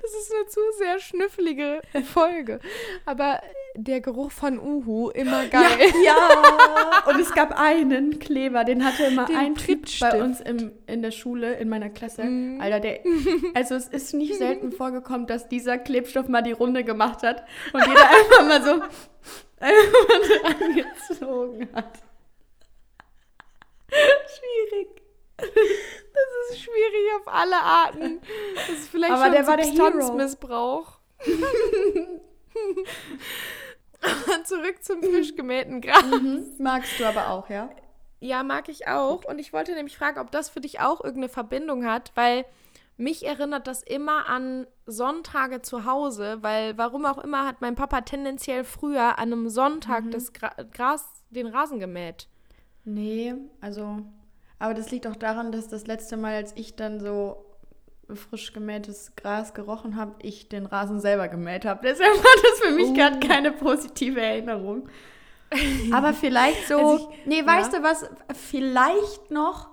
Das 0.00 0.10
ist 0.12 0.32
eine 0.34 0.46
zu 0.46 0.60
sehr 0.78 0.98
schnüffelige 0.98 1.80
Folge. 2.12 2.60
Aber 3.06 3.40
der 3.76 4.00
Geruch 4.00 4.32
von 4.32 4.58
Uhu, 4.58 5.10
immer 5.10 5.46
geil. 5.46 5.78
Ja, 6.04 6.14
ja. 6.14 7.06
Und 7.06 7.20
es 7.20 7.32
gab 7.32 7.58
einen 7.58 8.18
Kleber, 8.18 8.64
den 8.64 8.84
hatte 8.84 9.04
immer 9.04 9.26
Den 9.26 9.36
ein 9.36 9.54
Typ 9.54 9.86
bei 10.00 10.22
uns 10.22 10.40
im, 10.40 10.72
in 10.86 11.02
der 11.02 11.10
Schule, 11.10 11.54
in 11.54 11.68
meiner 11.68 11.90
Klasse. 11.90 12.24
Mhm. 12.24 12.60
Alter, 12.60 12.80
der. 12.80 13.00
Also 13.54 13.74
es 13.74 13.88
ist 13.88 14.14
nicht 14.14 14.36
selten 14.36 14.72
vorgekommen, 14.80 15.26
dass 15.26 15.48
dieser 15.48 15.78
Klebstoff 15.78 16.28
mal 16.28 16.42
die 16.42 16.52
Runde 16.52 16.84
gemacht 16.84 17.22
hat 17.22 17.44
und 17.72 17.86
jeder 17.86 18.08
einfach 18.10 18.46
mal 18.46 18.62
so 18.62 18.82
einfach 19.60 20.60
angezogen 20.60 21.68
hat. 21.74 21.98
Schwierig. 23.90 25.02
Das 26.12 26.56
ist 26.56 26.62
schwierig 26.64 27.14
auf 27.20 27.28
alle 27.32 27.56
Arten. 27.56 28.20
Das 28.56 28.68
ist 28.70 28.88
vielleicht 28.88 29.12
Aber 29.12 29.24
schon 29.24 29.32
der 29.32 29.46
war 29.46 29.56
der. 29.56 29.66
Substanzmissbrauch. 29.66 30.98
Zurück 34.44 34.82
zum 34.82 35.02
frisch 35.02 35.34
gemähten 35.36 35.80
Gras. 35.80 36.04
Mhm. 36.04 36.44
Magst 36.58 36.98
du 36.98 37.04
aber 37.04 37.30
auch, 37.30 37.48
ja? 37.48 37.70
Ja, 38.20 38.42
mag 38.42 38.68
ich 38.68 38.88
auch. 38.88 39.24
Und 39.24 39.38
ich 39.38 39.52
wollte 39.52 39.72
nämlich 39.74 39.96
fragen, 39.96 40.18
ob 40.18 40.30
das 40.30 40.48
für 40.50 40.60
dich 40.60 40.80
auch 40.80 41.00
irgendeine 41.02 41.28
Verbindung 41.28 41.84
hat, 41.86 42.12
weil 42.16 42.44
mich 42.96 43.24
erinnert 43.26 43.66
das 43.66 43.82
immer 43.82 44.28
an 44.28 44.66
Sonntage 44.86 45.62
zu 45.62 45.84
Hause, 45.86 46.38
weil 46.42 46.76
warum 46.76 47.06
auch 47.06 47.18
immer 47.18 47.46
hat 47.46 47.60
mein 47.60 47.76
Papa 47.76 48.00
tendenziell 48.02 48.64
früher 48.64 49.18
an 49.18 49.32
einem 49.32 49.48
Sonntag 49.48 50.04
Mhm. 50.06 50.10
das 50.10 50.32
Gra 50.32 50.50
Gras, 50.72 51.06
den 51.30 51.46
Rasen 51.46 51.78
gemäht. 51.78 52.28
Nee, 52.84 53.34
also. 53.60 54.00
Aber 54.60 54.74
das 54.74 54.90
liegt 54.92 55.06
auch 55.08 55.16
daran, 55.16 55.50
dass 55.50 55.66
das 55.68 55.86
letzte 55.88 56.16
Mal, 56.16 56.34
als 56.34 56.52
ich 56.54 56.76
dann 56.76 57.00
so 57.00 57.44
frisch 58.14 58.52
gemähtes 58.52 59.16
Gras 59.16 59.54
gerochen 59.54 59.96
habe, 59.96 60.14
ich 60.22 60.48
den 60.48 60.66
Rasen 60.66 61.00
selber 61.00 61.28
gemäht 61.28 61.64
habe. 61.64 61.80
Deshalb 61.82 62.12
war 62.16 62.42
das 62.42 62.60
für 62.60 62.74
mich 62.74 62.88
Oh. 62.90 62.92
gerade 62.94 63.20
keine 63.26 63.50
positive 63.52 64.20
Erinnerung. 64.20 64.88
Aber 65.92 66.12
vielleicht 66.12 66.68
so. 66.68 66.76
Also 66.78 67.12
nee, 67.26 67.44
weißt 67.44 67.72
du 67.72 67.82
was? 67.82 68.04
Vielleicht 68.34 69.30
noch, 69.30 69.68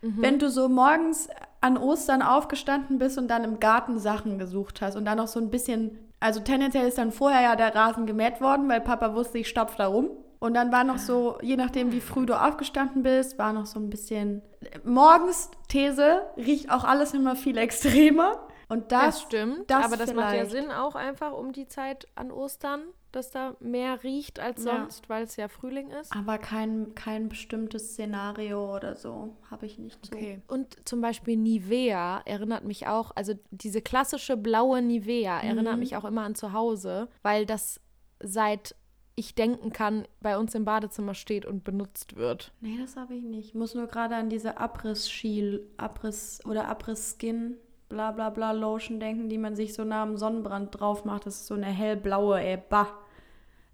wenn 0.00 0.38
du 0.38 0.50
so 0.50 0.68
morgens 0.68 1.28
an 1.60 1.76
Ostern 1.76 2.22
aufgestanden 2.22 2.98
bist 2.98 3.18
und 3.18 3.28
dann 3.28 3.44
im 3.44 3.60
Garten 3.60 3.98
Sachen 3.98 4.38
gesucht 4.38 4.80
hast 4.82 4.96
und 4.96 5.04
dann 5.04 5.18
noch 5.18 5.28
so 5.28 5.38
ein 5.40 5.50
bisschen. 5.50 5.98
Also 6.20 6.40
tendenziell 6.40 6.86
ist 6.88 6.98
dann 6.98 7.10
vorher 7.12 7.42
ja 7.42 7.56
der 7.56 7.74
Rasen 7.74 8.06
gemäht 8.06 8.40
worden, 8.40 8.68
weil 8.68 8.80
Papa 8.80 9.14
wusste, 9.14 9.38
ich 9.38 9.48
stapf 9.48 9.74
da 9.76 9.86
rum. 9.88 10.10
Und 10.42 10.54
dann 10.54 10.72
war 10.72 10.82
noch 10.82 10.98
so, 10.98 11.38
je 11.40 11.56
nachdem, 11.56 11.92
wie 11.92 12.00
früh 12.00 12.26
du 12.26 12.34
aufgestanden 12.34 13.04
bist, 13.04 13.38
war 13.38 13.52
noch 13.52 13.66
so 13.66 13.78
ein 13.78 13.88
bisschen. 13.90 14.42
Morgens, 14.82 15.50
These, 15.68 16.22
riecht 16.36 16.68
auch 16.70 16.82
alles 16.82 17.14
immer 17.14 17.36
viel 17.36 17.56
extremer. 17.56 18.48
Und 18.68 18.90
das, 18.90 19.04
Das, 19.16 19.22
stimmt, 19.22 19.70
das 19.70 19.84
aber 19.84 19.96
das 19.96 20.12
macht 20.14 20.34
ja 20.34 20.44
vielleicht. 20.46 20.50
Sinn 20.50 20.70
auch 20.72 20.94
einfach 20.96 21.32
um 21.32 21.52
die 21.52 21.68
Zeit 21.68 22.08
an 22.16 22.32
Ostern, 22.32 22.80
dass 23.12 23.30
da 23.30 23.54
mehr 23.60 24.02
riecht 24.02 24.40
als 24.40 24.64
Ja. 24.64 24.78
sonst, 24.80 25.08
weil 25.08 25.22
es 25.24 25.36
ja 25.36 25.46
Frühling 25.46 25.90
ist. 25.90 26.10
Aber 26.16 26.38
kein, 26.38 26.94
kein 26.96 27.28
bestimmtes 27.28 27.92
Szenario 27.92 28.74
oder 28.74 28.94
so 28.96 29.36
habe 29.50 29.66
ich 29.66 29.78
nicht 29.78 30.04
so. 30.06 30.16
Okay. 30.16 30.40
Und 30.48 30.76
zum 30.88 31.00
Beispiel 31.02 31.36
Nivea 31.36 32.22
erinnert 32.24 32.64
mich 32.64 32.86
auch, 32.88 33.12
also 33.14 33.34
diese 33.50 33.80
klassische 33.82 34.36
blaue 34.36 34.80
Nivea 34.82 35.38
erinnert 35.40 35.74
Mhm. 35.74 35.80
mich 35.80 35.96
auch 35.96 36.04
immer 36.04 36.22
an 36.22 36.34
zu 36.34 36.52
Hause, 36.52 37.08
weil 37.22 37.46
das 37.46 37.78
seit 38.20 38.74
ich 39.14 39.34
denken 39.34 39.72
kann, 39.72 40.06
bei 40.20 40.38
uns 40.38 40.54
im 40.54 40.64
Badezimmer 40.64 41.14
steht 41.14 41.44
und 41.44 41.64
benutzt 41.64 42.16
wird. 42.16 42.52
Nee, 42.60 42.78
das 42.80 42.96
habe 42.96 43.14
ich 43.14 43.22
nicht. 43.22 43.48
Ich 43.48 43.54
muss 43.54 43.74
nur 43.74 43.86
gerade 43.86 44.16
an 44.16 44.30
diese 44.30 44.58
Abriss-Schiel, 44.58 45.66
Abriss 45.76 46.40
oder 46.46 46.68
Abriss-Skin, 46.68 47.56
bla 47.88 48.12
bla 48.12 48.30
bla 48.30 48.52
Lotion 48.52 49.00
denken, 49.00 49.28
die 49.28 49.38
man 49.38 49.54
sich 49.54 49.74
so 49.74 49.84
nah 49.84 50.02
am 50.02 50.16
Sonnenbrand 50.16 50.78
drauf 50.78 51.04
macht. 51.04 51.26
Das 51.26 51.36
ist 51.36 51.46
so 51.46 51.54
eine 51.54 51.66
hellblaue, 51.66 52.40
ey, 52.40 52.58
bah. 52.68 52.88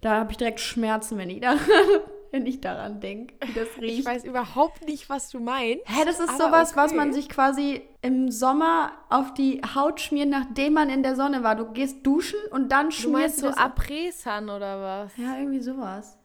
Da 0.01 0.17
habe 0.17 0.31
ich 0.33 0.37
direkt 0.37 0.61
Schmerzen, 0.61 1.19
wenn 1.19 1.31
ich 1.31 1.41
daran, 1.41 1.59
wenn 2.31 2.47
ich 2.47 2.61
daran 2.61 3.01
denke, 3.01 3.35
wie 3.47 3.53
das 3.53 3.69
Ich 3.77 3.83
riecht. 3.83 4.07
weiß 4.07 4.25
überhaupt 4.25 4.85
nicht, 4.87 5.09
was 5.09 5.31
du 5.31 5.41
meinst. 5.41 5.83
Hä, 5.87 6.05
das 6.05 6.21
ist 6.21 6.37
sowas, 6.39 6.77
was 6.77 6.91
okay. 6.93 6.97
man 6.97 7.13
sich 7.13 7.29
quasi 7.29 7.83
im 8.03 8.31
Sommer 8.31 8.93
auf 9.09 9.35
die 9.35 9.61
Haut 9.75 10.01
schmiert, 10.01 10.29
nachdem 10.29 10.75
man 10.75 10.91
in 10.91 11.03
der 11.03 11.17
Sonne 11.17 11.43
war. 11.43 11.57
Du 11.57 11.73
gehst 11.73 12.07
duschen 12.07 12.39
und 12.51 12.71
dann 12.71 12.87
Du 12.87 12.93
schmierst 12.93 13.13
meinst 13.13 13.39
so 13.41 13.47
das- 13.49 13.57
Apresan 13.57 14.49
oder 14.51 14.81
was? 14.81 15.17
Ja, 15.17 15.39
irgendwie 15.39 15.61
sowas. 15.61 16.19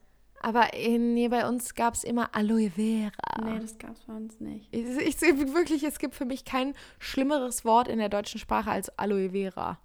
Aber 0.45 0.73
äh, 0.73 0.97
nee, 0.97 1.29
bei 1.29 1.47
uns 1.47 1.73
gab 1.73 1.93
es 1.93 2.03
immer 2.03 2.35
Aloe 2.35 2.69
Vera. 2.69 3.11
Nee, 3.45 3.59
das 3.61 3.77
gab's 3.77 4.01
bei 4.05 4.13
uns 4.13 4.41
nicht. 4.41 4.67
Ich, 4.71 4.85
ich, 4.85 5.21
ich, 5.21 5.53
wirklich, 5.53 5.83
es 5.83 5.99
gibt 5.99 6.15
für 6.15 6.25
mich 6.25 6.43
kein 6.43 6.73
schlimmeres 6.99 7.63
Wort 7.63 7.87
in 7.87 7.97
der 7.97 8.09
deutschen 8.09 8.41
Sprache 8.41 8.69
als 8.69 8.89
Aloe 8.99 9.29
Vera. 9.29 9.79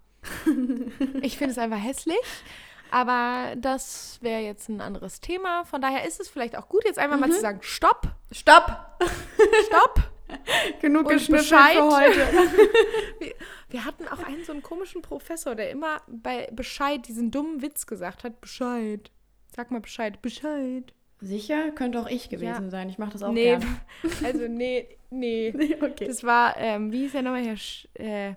ich 1.22 1.38
finde 1.38 1.52
es 1.52 1.58
einfach 1.58 1.78
hässlich, 1.80 2.18
aber 2.90 3.54
das 3.56 4.18
wäre 4.20 4.40
jetzt 4.40 4.68
ein 4.68 4.80
anderes 4.80 5.20
Thema. 5.20 5.64
Von 5.64 5.80
daher 5.80 6.06
ist 6.06 6.20
es 6.20 6.28
vielleicht 6.28 6.56
auch 6.56 6.68
gut, 6.68 6.84
jetzt 6.84 6.98
einfach 6.98 7.18
mal 7.18 7.30
zu 7.30 7.40
sagen, 7.40 7.58
stopp, 7.62 8.08
Stopp! 8.30 8.76
stopp. 9.66 10.02
Genug 10.80 11.08
Bescheid. 11.08 11.76
für 11.76 11.90
heute. 11.90 12.20
Wir, 13.18 13.34
wir 13.70 13.84
hatten 13.84 14.06
auch 14.08 14.22
einen 14.22 14.44
so 14.44 14.52
einen 14.52 14.62
komischen 14.62 15.02
Professor, 15.02 15.54
der 15.54 15.70
immer 15.70 16.02
bei 16.06 16.48
Bescheid 16.52 17.06
diesen 17.08 17.30
dummen 17.30 17.62
Witz 17.62 17.86
gesagt 17.86 18.24
hat. 18.24 18.40
Bescheid. 18.40 19.10
Sag 19.54 19.70
mal 19.70 19.80
Bescheid. 19.80 20.20
Bescheid. 20.22 20.92
Sicher? 21.20 21.70
Könnte 21.72 22.00
auch 22.00 22.06
ich 22.08 22.28
gewesen 22.28 22.64
Ja. 22.64 22.70
sein. 22.70 22.88
Ich 22.88 22.98
mache 22.98 23.12
das 23.12 23.22
auch 23.22 23.32
nee, 23.32 23.44
gern. 23.56 23.80
also 24.24 24.46
nee, 24.46 24.98
nee. 25.10 25.52
Nee, 25.56 25.76
okay. 25.80 26.06
Das 26.06 26.22
war, 26.24 26.56
ähm, 26.58 26.92
wie 26.92 27.00
hieß 27.00 27.12
der 27.12 27.22
nochmal, 27.22 27.44
Herr 27.44 27.56
Sch 27.56 27.88
äh, 27.94 28.34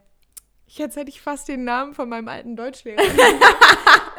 Jetzt 0.68 0.96
hätte 0.96 1.10
ich 1.10 1.20
fast 1.22 1.50
den 1.50 1.66
Namen 1.66 1.94
von 1.94 2.08
meinem 2.08 2.30
alten 2.30 2.56
Deutschlehrer. 2.56 3.02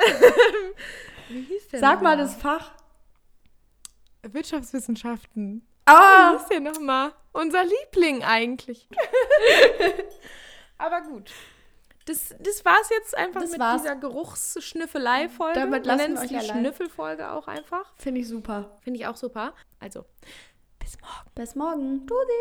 wie 1.28 1.42
hieß 1.42 1.68
der 1.68 1.80
Sag 1.80 2.02
mal 2.02 2.16
das 2.16 2.34
Fach. 2.36 2.72
Wirtschaftswissenschaften. 4.22 5.66
Ah! 5.86 6.32
Wie 6.32 6.38
hieß 6.38 6.48
der 6.48 6.60
nochmal? 6.60 7.12
Unser 7.32 7.64
Liebling 7.64 8.22
eigentlich. 8.22 8.88
Aber 10.78 11.00
gut. 11.02 11.30
Das, 12.06 12.34
das 12.40 12.64
war 12.64 12.76
es 12.82 12.90
jetzt 12.90 13.16
einfach 13.16 13.40
Das 13.40 13.52
mit 13.52 13.60
war's. 13.60 13.82
dieser 13.82 13.96
Geruchsschnüffelei-Folge. 13.96 15.58
Damit 15.58 15.86
lassen 15.86 16.14
nennt 16.14 16.30
wir 16.30 16.38
es 16.38 16.44
die. 16.46 16.50
Schnüffelfolge 16.50 17.30
auch 17.30 17.46
einfach. 17.46 17.92
Finde 17.96 18.20
ich 18.20 18.28
super. 18.28 18.78
Finde 18.80 18.98
ich 18.98 19.06
auch 19.06 19.16
super. 19.16 19.54
Also, 19.78 20.04
bis 20.78 21.00
morgen. 21.00 21.30
Bis 21.34 21.54
morgen. 21.54 22.06
Tusi! 22.06 22.32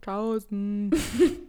Tausend. 0.00 0.96